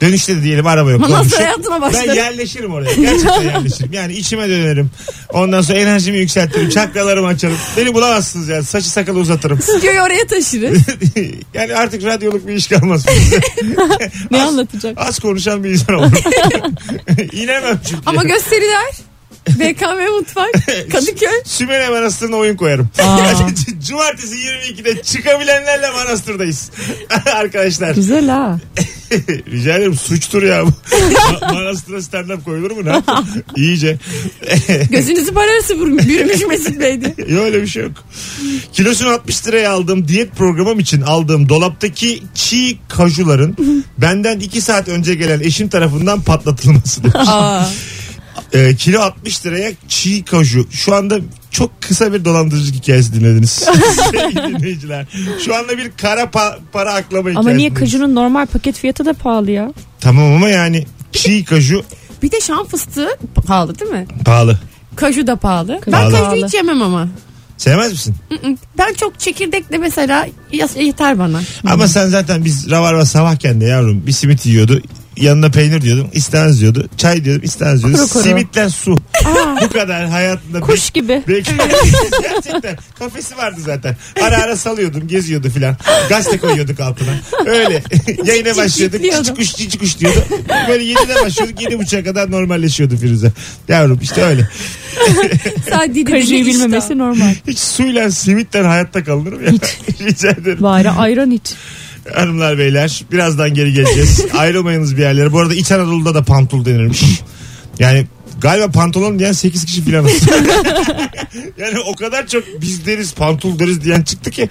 [0.00, 1.00] Dönüşte de diyelim araba yok.
[1.00, 1.40] Manastır dolmuş yok.
[1.40, 2.08] hayatına başlarım.
[2.08, 2.94] Ben yerleşirim oraya.
[2.94, 3.92] Gerçekten yerleşirim.
[3.92, 4.90] Yani içime dönerim.
[5.32, 6.68] Ondan sonra enerjimi yükseltirim.
[6.70, 7.56] Çakralarımı açarım.
[7.76, 8.64] Beni bulamazsınız yani.
[8.64, 9.62] Saçı sakalı uzatırım.
[9.62, 10.78] Stüdyoyu oraya taşırız.
[11.54, 13.06] yani artık radyoluk bir iş kalmaz.
[14.30, 14.98] Ne Az- anlatacak?
[15.00, 16.12] Az konuşan bir insan olurum.
[17.32, 18.02] İnemem çünkü.
[18.06, 18.94] Ama gösteriler.
[19.58, 20.52] BKM Mutfak.
[20.92, 21.28] Kadıköy.
[21.44, 22.88] Sümele Manastırı'na oyun koyarım.
[23.88, 26.70] Cumartesi 22'de çıkabilenlerle manastırdayız.
[27.34, 28.58] Arkadaşlar Güzel ha.
[29.52, 30.70] rica ederim suçtur ya bu.
[30.70, 33.02] Ma- Manastıra stand-up koyulur mu ne?
[33.56, 33.98] İyice.
[34.90, 35.34] Gözünüzü
[35.78, 36.06] vurmuş.
[36.06, 37.14] Bürümüş Mesut Bey'di.
[37.28, 37.92] Yok öyle bir şey yok.
[38.72, 43.56] Kilosunu 60 liraya aldığım diyet programım için aldığım dolaptaki çiğ kajuların
[43.98, 47.28] benden 2 saat önce gelen eşim tarafından patlatılması demiş.
[48.52, 50.66] Ee, kilo 60 liraya çiğ kaju.
[50.70, 51.18] Şu anda
[51.50, 53.50] çok kısa bir dolandırıcılık hikayesi dinlediniz.
[54.10, 55.06] Sevgili dinleyiciler.
[55.44, 57.38] Şu anda bir kara pa- para aklama hikayesi.
[57.38, 57.92] Ama niye dinlediniz.
[57.92, 59.72] kajunun normal paket fiyatı da pahalı ya?
[60.00, 61.82] Tamam ama yani çiğ kaju
[62.22, 64.06] Bir de şan fıstığı pahalı değil mi?
[64.24, 64.58] pahalı.
[64.96, 65.80] Kaju da pahalı.
[65.86, 66.12] Ben pahalı.
[66.30, 67.08] kaju hiç yemem ama.
[67.56, 68.14] Sevmez misin?
[68.30, 68.58] Mm-mm.
[68.78, 71.40] Ben çok çekirdekle mesela yas- yeter bana.
[71.66, 74.82] Ama sen zaten biz ravarva sabahken de yavrum bir simit yiyordu.
[75.20, 76.08] Yanına peynir diyordum.
[76.12, 76.88] istemez diyordu.
[76.96, 77.44] Çay diyordum.
[77.44, 77.96] istemez diyordu.
[77.98, 78.22] Kuru kuru.
[78.22, 78.96] Simitle su.
[79.62, 80.60] Bu kadar hayatında.
[80.60, 81.22] Kuş gibi.
[81.28, 81.50] Belki
[82.22, 83.96] gerçekten kafesi vardı zaten.
[84.22, 85.76] Ara ara salıyordum, geziyordum filan.
[86.08, 87.10] Gazete koyuyorduk altına.
[87.46, 87.82] Öyle.
[88.24, 89.02] Yayına başlıyorduk.
[89.02, 89.24] cikliyordum.
[89.24, 90.24] Cici kuş cici kuş diyordu.
[90.68, 91.60] Böyle 7'de başlıyorduk.
[91.62, 93.32] 7.30'a kadar normalleşiyordu Firuze.
[93.68, 94.48] Yavrum işte öyle.
[95.70, 97.34] Sadece Kajuyu bilmemesi normal.
[97.46, 99.52] Hiç suyla simitle hayatta kalınır mı ya?
[100.06, 100.58] Rica ederim.
[100.62, 101.42] Bari ayran iç.
[102.14, 104.24] Hanımlar beyler birazdan geri geleceğiz.
[104.38, 105.32] Ayrılmayınız bir yerlere.
[105.32, 107.02] Bu arada İç Anadolu'da da pantul denirmiş.
[107.78, 108.06] Yani
[108.40, 110.04] galiba pantolon diyen 8 kişi filan.
[111.58, 114.48] yani o kadar çok biz deriz pantul deriz diyen çıktı ki.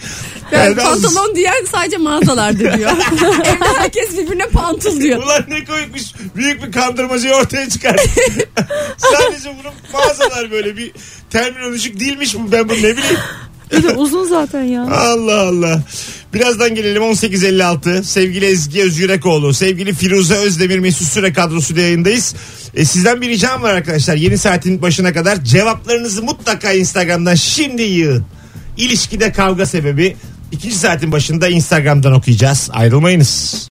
[0.50, 2.92] Herhalde az- pantolon diyen sadece mağazalarda diyor.
[3.46, 5.24] Evde herkes birbirine pantul diyor.
[5.24, 6.02] Ulan ne koymuş
[6.36, 8.02] büyük bir kandırmacıyı ortaya çıkardı.
[8.98, 10.92] Sadece bunun mağazalar böyle bir
[11.30, 13.18] terminolojik değilmiş bu ben bunu ne bileyim.
[13.72, 14.84] Bir uzun zaten ya.
[14.84, 15.84] Allah Allah.
[16.34, 18.04] Birazdan gelelim 18.56.
[18.04, 22.36] Sevgili Ezgi Özgürekoğlu, sevgili Firuze Özdemir Mesut Süre kadrosuyla yayındayız.
[22.76, 24.16] E, sizden bir ricam var arkadaşlar.
[24.16, 28.26] Yeni saatin başına kadar cevaplarınızı mutlaka Instagram'dan şimdi yığın.
[28.78, 30.16] İlişkide kavga sebebi.
[30.52, 32.70] İkinci saatin başında Instagram'dan okuyacağız.
[32.74, 33.68] Ayrılmayınız.